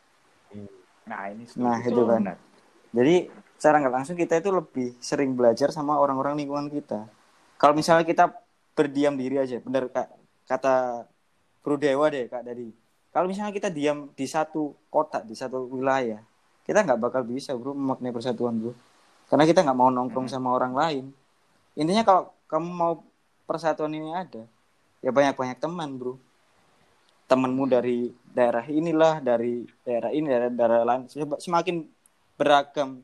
Nah, 1.08 1.28
ini 1.32 1.44
Nah, 1.60 1.80
itu 1.84 2.02
kan. 2.04 2.20
Benar. 2.20 2.38
Jadi 2.90 3.14
secara 3.60 3.76
nggak 3.84 3.94
langsung 3.94 4.16
kita 4.16 4.40
itu 4.40 4.50
lebih 4.52 4.96
sering 5.04 5.36
belajar 5.36 5.68
sama 5.68 6.00
orang-orang 6.00 6.40
lingkungan 6.40 6.72
kita. 6.72 7.04
Kalau 7.60 7.76
misalnya 7.76 8.08
kita 8.08 8.32
berdiam 8.72 9.20
diri 9.20 9.36
aja, 9.36 9.60
bener 9.60 9.92
kak 9.92 10.08
kata 10.48 11.04
Bro 11.60 11.76
Dewa 11.76 12.08
deh 12.08 12.24
kak 12.24 12.40
dari. 12.40 12.72
Kalau 13.10 13.26
misalnya 13.26 13.50
kita 13.50 13.66
diam 13.70 14.10
di 14.14 14.26
satu 14.30 14.70
kota, 14.86 15.18
di 15.26 15.34
satu 15.34 15.66
wilayah, 15.66 16.22
kita 16.62 16.86
nggak 16.86 17.00
bakal 17.02 17.26
bisa 17.26 17.50
bro 17.58 17.74
memaknai 17.74 18.14
persatuan 18.14 18.54
bro. 18.54 18.72
Karena 19.26 19.42
kita 19.42 19.66
nggak 19.66 19.78
mau 19.78 19.90
nongkrong 19.90 20.30
sama 20.30 20.54
orang 20.54 20.74
lain. 20.78 21.04
Intinya 21.74 22.06
kalau 22.06 22.22
kamu 22.46 22.68
mau 22.70 22.92
persatuan 23.50 23.90
ini 23.90 24.14
ada, 24.14 24.46
ya 25.02 25.10
banyak-banyak 25.10 25.58
teman 25.58 25.98
bro. 25.98 26.14
Temanmu 27.26 27.66
dari 27.66 28.10
daerah 28.30 28.66
inilah, 28.66 29.22
dari 29.22 29.66
daerah 29.86 30.10
ini, 30.10 30.26
daerah, 30.30 30.50
daerah 30.50 30.82
lain. 30.86 31.06
Semakin 31.38 31.86
beragam 32.38 33.02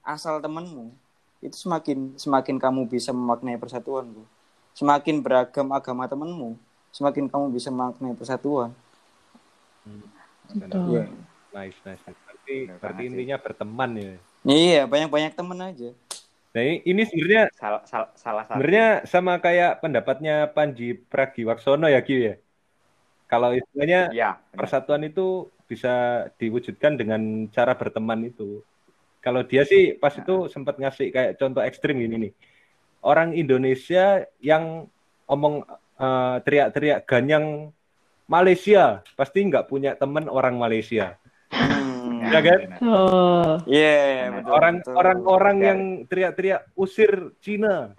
asal 0.00 0.40
temanmu, 0.40 0.92
itu 1.44 1.56
semakin 1.56 2.16
semakin 2.16 2.56
kamu 2.56 2.88
bisa 2.88 3.12
memaknai 3.12 3.60
persatuan 3.60 4.08
bro. 4.08 4.24
Semakin 4.72 5.20
beragam 5.20 5.72
agama 5.72 6.08
temanmu, 6.08 6.56
semakin 6.92 7.28
kamu 7.28 7.52
bisa 7.52 7.68
memaknai 7.68 8.16
persatuan. 8.16 8.72
Betul. 10.54 11.06
Nice 11.50 11.78
nice 11.82 12.02
nice. 12.04 12.20
berarti 12.22 12.56
berarti 12.78 13.02
intinya 13.08 13.36
berteman 13.40 13.90
ya 13.96 14.12
Iya, 14.46 14.82
banyak-banyak 14.86 15.32
temen 15.34 15.58
aja. 15.58 15.90
nah 16.54 16.62
ini, 16.62 16.78
ini 16.86 17.02
sebenarnya 17.02 17.44
Salah, 17.58 17.82
salah, 17.82 18.08
salah 18.14 18.44
satu. 18.46 18.54
Sebenarnya 18.56 18.88
sama 19.10 19.34
kayak 19.42 19.82
pendapatnya 19.82 20.46
Panji 20.54 20.94
Pragiwaksono 20.94 21.90
ya 21.90 21.98
Ki 22.00 22.16
ya. 22.30 22.34
Kalau 23.26 23.50
istilahnya 23.50 24.14
benar. 24.14 24.38
persatuan 24.54 25.02
itu 25.02 25.50
bisa 25.66 26.26
diwujudkan 26.38 26.94
dengan 26.94 27.50
cara 27.50 27.74
berteman 27.74 28.30
itu. 28.30 28.62
Kalau 29.18 29.42
dia 29.42 29.66
sih 29.66 29.98
pas 29.98 30.14
itu 30.14 30.46
sempat 30.46 30.78
ngasih 30.78 31.10
kayak 31.10 31.32
contoh 31.42 31.66
ekstrim 31.66 31.98
gini 31.98 32.30
nih. 32.30 32.32
Orang 33.02 33.34
Indonesia 33.34 34.22
yang 34.38 34.86
omong 35.26 35.66
eh, 35.98 36.36
teriak-teriak 36.46 37.02
ganyang 37.10 37.74
Malaysia 38.26 39.06
pasti 39.14 39.38
nggak 39.46 39.70
punya 39.70 39.94
teman 39.94 40.26
orang 40.26 40.58
Malaysia. 40.58 41.14
Hmm. 41.54 42.26
Ya 42.26 42.42
kan? 42.42 42.58
Oh. 42.82 43.54
Iya, 43.70 44.34
betul. 44.34 44.50
Orang 44.50 44.74
betul. 44.82 44.94
orang-orang 44.98 45.56
Betul. 45.56 45.68
yang 45.70 45.80
teriak-teriak 46.10 46.62
usir 46.74 47.10
Cina 47.38 47.94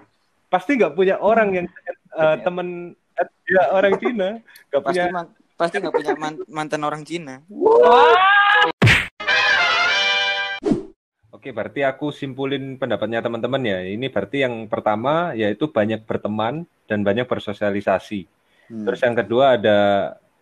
pasti 0.52 0.76
nggak 0.76 0.96
punya 1.00 1.16
orang 1.24 1.50
yang 1.56 1.68
eh, 2.12 2.36
Betul. 2.36 2.44
temen 2.44 2.68
eh, 3.16 3.28
ya 3.48 3.64
orang 3.72 3.94
Cina 4.04 4.30
nggak 4.44 4.84
pasti 4.84 5.00
punya 5.00 5.06
man- 5.16 5.34
pasti 5.56 5.76
nggak 5.80 5.96
punya 5.96 6.14
man- 6.20 6.44
mantan 6.52 6.82
orang 6.84 7.02
Cina. 7.08 7.36
Oke, 11.32 11.56
berarti 11.56 11.88
aku 11.88 12.12
simpulin 12.12 12.76
pendapatnya 12.76 13.24
teman-teman 13.24 13.64
ya. 13.64 13.80
Ini 13.80 14.12
berarti 14.12 14.44
yang 14.44 14.68
pertama 14.68 15.32
yaitu 15.40 15.72
banyak 15.72 16.04
berteman 16.04 16.68
dan 16.84 17.08
banyak 17.08 17.24
bersosialisasi. 17.24 18.28
Hmm. 18.68 18.86
Terus 18.88 19.00
yang 19.04 19.16
kedua 19.16 19.60
ada 19.60 19.80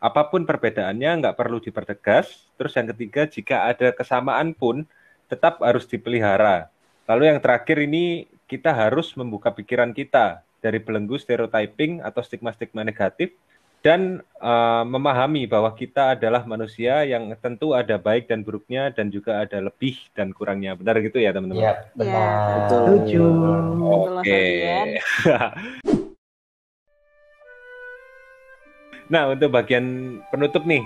apa 0.01 0.21
pun 0.29 0.45
perbedaannya 0.45 1.25
nggak 1.25 1.38
perlu 1.38 1.57
dipertegas. 1.61 2.49
Terus 2.57 2.73
yang 2.77 2.88
ketiga 2.93 3.25
jika 3.25 3.69
ada 3.69 3.89
kesamaan 3.93 4.53
pun 4.53 4.85
tetap 5.25 5.61
harus 5.61 5.89
dipelihara. 5.89 6.69
Lalu 7.09 7.33
yang 7.33 7.39
terakhir 7.41 7.77
ini 7.81 8.29
kita 8.45 8.73
harus 8.73 9.13
membuka 9.17 9.49
pikiran 9.49 9.93
kita 9.93 10.45
dari 10.61 10.81
belenggu 10.81 11.17
stereotyping 11.17 12.01
atau 12.01 12.21
stigma-stigma 12.21 12.81
negatif 12.81 13.33
dan 13.85 14.17
eh, 14.41 14.83
memahami 14.89 15.45
bahwa 15.45 15.69
kita 15.77 16.17
adalah 16.17 16.41
manusia 16.49 17.05
yang 17.05 17.29
tentu 17.38 17.77
ada 17.77 18.01
baik 18.01 18.25
dan 18.25 18.41
buruknya 18.41 18.89
dan 18.89 19.13
juga 19.13 19.45
ada 19.45 19.61
lebih 19.61 19.93
dan 20.17 20.33
kurangnya. 20.33 20.73
Benar 20.73 21.05
gitu 21.05 21.21
ya 21.21 21.29
teman-teman? 21.29 21.61
Iya, 21.61 21.73
benar. 21.93 22.29
Betul. 22.33 22.65
Setuju. 22.65 23.25
Betul, 23.29 24.13
Oke. 24.17 24.33
Aldian. 24.33 24.88
nah, 29.10 29.30
untuk 29.30 29.54
bagian 29.54 30.18
penutup 30.30 30.65
nih, 30.65 30.84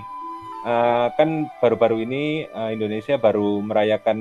eh, 0.66 1.06
kan 1.14 1.48
baru-baru 1.60 2.04
ini 2.04 2.46
eh, 2.48 2.70
Indonesia 2.74 3.16
baru 3.16 3.60
merayakan 3.64 4.18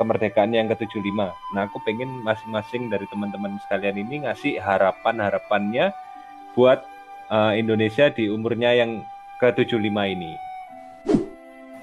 kemerdekaan 0.00 0.56
yang 0.56 0.64
ke-75. 0.72 1.18
Nah, 1.52 1.62
aku 1.68 1.76
pengen 1.84 2.24
masing-masing 2.24 2.88
dari 2.88 3.04
teman-teman 3.12 3.60
sekalian 3.68 4.00
ini 4.00 4.24
ngasih 4.24 4.56
harapan-harapannya 4.56 5.92
buat 6.56 6.82
eh, 7.30 7.52
Indonesia 7.60 8.08
di 8.08 8.32
umurnya 8.32 8.72
yang 8.72 9.04
ke-75 9.38 9.98
ini. 10.08 10.32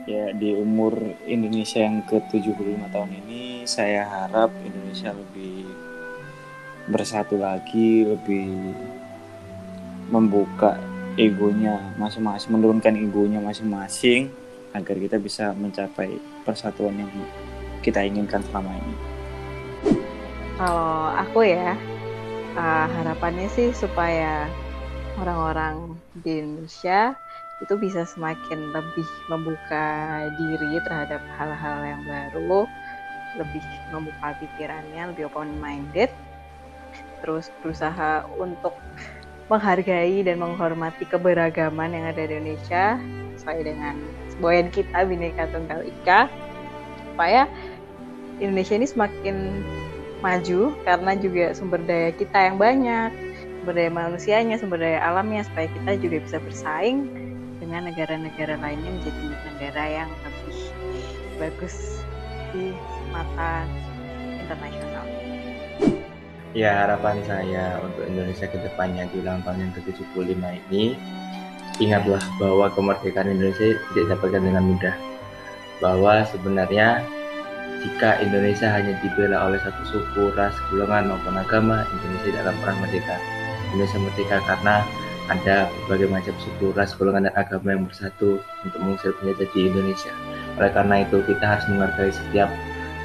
Ya, 0.08 0.32
di 0.32 0.56
umur 0.56 0.96
Indonesia 1.28 1.84
yang 1.84 2.00
ke-75 2.08 2.80
tahun 2.96 3.12
ini 3.28 3.68
saya 3.68 4.08
harap 4.08 4.56
Indonesia 4.64 5.12
lebih 5.12 5.68
bersatu 6.88 7.36
lagi, 7.36 8.08
lebih 8.08 8.72
membuka 10.08 10.80
egonya 11.18 11.82
masing-masing, 11.98 12.50
menurunkan 12.54 12.94
egonya 12.94 13.42
masing-masing 13.42 14.30
agar 14.78 14.96
kita 14.96 15.18
bisa 15.18 15.52
mencapai 15.58 16.22
persatuan 16.46 16.94
yang 17.02 17.12
kita 17.82 18.06
inginkan 18.06 18.46
selama 18.48 18.72
ini. 18.78 18.96
Kalau 20.58 21.14
aku 21.14 21.46
ya, 21.46 21.74
uh, 22.58 22.88
harapannya 23.02 23.50
sih 23.50 23.74
supaya 23.74 24.46
orang-orang 25.18 25.98
di 26.22 26.42
Indonesia 26.42 27.18
itu 27.58 27.74
bisa 27.82 28.06
semakin 28.06 28.70
lebih 28.70 29.08
membuka 29.34 29.86
diri 30.38 30.78
terhadap 30.86 31.22
hal-hal 31.42 31.78
yang 31.82 32.02
baru, 32.06 32.70
lebih 33.42 33.64
membuka 33.90 34.38
pikirannya, 34.38 35.14
lebih 35.14 35.30
open 35.34 35.58
minded, 35.58 36.14
terus 37.26 37.50
berusaha 37.66 38.30
untuk 38.38 38.78
menghargai 39.48 40.24
dan 40.28 40.44
menghormati 40.44 41.08
keberagaman 41.08 41.96
yang 41.96 42.06
ada 42.12 42.24
di 42.28 42.36
Indonesia 42.36 43.00
sesuai 43.40 43.60
dengan 43.64 43.96
semboyan 44.32 44.68
kita 44.70 45.08
Bhinneka 45.08 45.48
Tunggal 45.50 45.88
Ika 45.88 46.28
supaya 47.14 47.48
Indonesia 48.38 48.76
ini 48.78 48.88
semakin 48.88 49.36
maju 50.22 50.74
karena 50.84 51.12
juga 51.18 51.46
sumber 51.54 51.82
daya 51.86 52.12
kita 52.14 52.52
yang 52.52 52.58
banyak 52.58 53.10
sumber 53.68 53.84
daya 53.84 53.92
manusianya, 53.92 54.56
sumber 54.56 54.80
daya 54.80 55.04
alamnya 55.04 55.44
supaya 55.44 55.68
kita 55.68 55.92
juga 56.00 56.18
bisa 56.24 56.38
bersaing 56.40 57.12
dengan 57.60 57.92
negara-negara 57.92 58.56
lainnya 58.64 58.92
menjadi 58.96 59.24
negara 59.52 59.84
yang 59.92 60.10
lebih 60.24 60.58
bagus 61.36 62.00
di 62.56 62.72
mata 63.12 63.68
internasional. 64.40 64.97
Ya 66.56 66.88
harapan 66.88 67.20
saya 67.28 67.76
untuk 67.84 68.08
Indonesia 68.08 68.48
ke 68.48 68.56
depannya 68.64 69.04
di 69.12 69.20
ulang 69.20 69.44
tahun 69.44 69.68
yang 69.68 69.74
ke-75 69.76 70.40
ini 70.72 70.96
ingatlah 71.84 72.24
bahwa 72.40 72.72
kemerdekaan 72.72 73.36
Indonesia 73.36 73.76
tidak 73.92 74.16
didapatkan 74.16 74.42
dengan 74.42 74.64
mudah. 74.64 74.96
Bahwa 75.84 76.24
sebenarnya 76.26 77.04
jika 77.84 78.18
Indonesia 78.24 78.72
hanya 78.72 78.98
dibela 79.04 79.44
oleh 79.46 79.60
satu 79.62 79.82
suku, 79.86 80.34
ras, 80.34 80.56
golongan 80.74 81.14
maupun 81.14 81.36
agama, 81.38 81.86
Indonesia 81.94 82.26
tidak 82.32 82.42
akan 82.48 82.56
pernah 82.64 82.78
merdeka. 82.82 83.16
Indonesia 83.70 84.00
merdeka 84.02 84.38
karena 84.48 84.76
ada 85.28 85.56
berbagai 85.84 86.08
macam 86.10 86.36
suku, 86.42 86.72
ras, 86.74 86.96
golongan, 86.96 87.30
dan 87.30 87.36
agama 87.36 87.76
yang 87.76 87.84
bersatu 87.86 88.40
untuk 88.64 88.80
mengusir 88.80 89.12
penjajah 89.20 89.48
di 89.52 89.62
Indonesia. 89.68 90.14
Oleh 90.58 90.72
karena 90.72 91.04
itu, 91.04 91.20
kita 91.28 91.46
harus 91.46 91.66
menghargai 91.70 92.12
setiap 92.16 92.50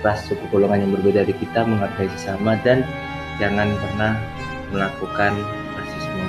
ras, 0.07 0.25
suku, 0.31 0.45
golongan 0.49 0.87
yang 0.89 0.91
berbeda 0.97 1.27
dari 1.27 1.35
kita, 1.37 1.67
menghargai 1.67 2.09
sesama, 2.17 2.57
dan 2.63 2.87
jangan 3.43 3.75
pernah 3.75 4.15
melakukan 4.71 5.35
rasisme. 5.75 6.27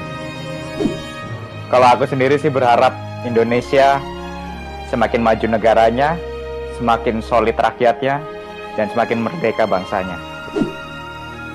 Kalau 1.70 1.88
aku 1.94 2.10
sendiri 2.10 2.42
sih 2.42 2.50
berharap 2.50 2.98
Indonesia 3.22 4.02
semakin 4.90 5.22
maju 5.22 5.46
negaranya, 5.54 6.18
semakin 6.82 7.22
solid 7.22 7.54
rakyatnya, 7.54 8.18
dan 8.74 8.90
semakin 8.90 9.22
merdeka 9.22 9.70
bangsanya. 9.70 10.18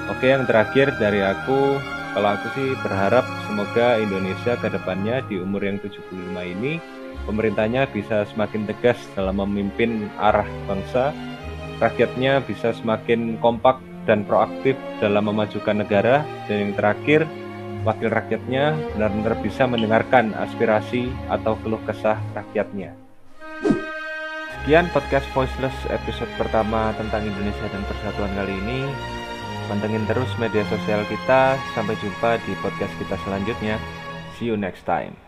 Oke, 0.07 0.31
yang 0.31 0.47
terakhir 0.47 0.95
dari 1.03 1.27
aku, 1.27 1.79
kalau 2.15 2.39
aku 2.39 2.47
sih 2.55 2.79
berharap 2.81 3.27
semoga 3.51 3.99
Indonesia 3.99 4.55
ke 4.59 4.71
depannya 4.71 5.23
di 5.27 5.43
umur 5.43 5.67
yang 5.67 5.83
75 5.83 6.43
ini, 6.43 6.83
pemerintahnya 7.27 7.91
bisa 7.91 8.25
semakin 8.31 8.67
tegas 8.67 8.99
dalam 9.15 9.43
memimpin 9.43 10.07
arah 10.19 10.47
bangsa, 10.71 11.11
rakyatnya 11.79 12.43
bisa 12.47 12.75
semakin 12.75 13.39
kompak 13.39 13.79
dan 14.09 14.25
proaktif 14.25 14.73
dalam 15.05 15.29
memajukan 15.29 15.85
negara, 15.85 16.25
dan 16.49 16.57
yang 16.65 16.73
terakhir, 16.73 17.29
wakil 17.85 18.09
rakyatnya 18.09 18.73
benar-benar 18.97 19.37
bisa 19.45 19.69
mendengarkan 19.69 20.33
aspirasi 20.41 21.13
atau 21.29 21.61
keluh 21.61 21.81
kesah 21.85 22.17
rakyatnya. 22.33 22.97
Sekian 24.59 24.89
podcast 24.93 25.29
Voiceless 25.37 25.77
episode 25.93 26.29
pertama 26.41 26.93
tentang 26.97 27.25
Indonesia 27.25 27.69
dan 27.69 27.85
Persatuan 27.85 28.33
kali 28.33 28.53
ini. 28.53 28.81
Pantengin 29.69 30.05
terus 30.09 30.29
media 30.41 30.65
sosial 30.69 31.05
kita. 31.09 31.57
Sampai 31.77 31.97
jumpa 32.01 32.41
di 32.45 32.53
podcast 32.65 32.93
kita 33.01 33.17
selanjutnya. 33.25 33.77
See 34.37 34.49
you 34.49 34.57
next 34.57 34.85
time. 34.85 35.28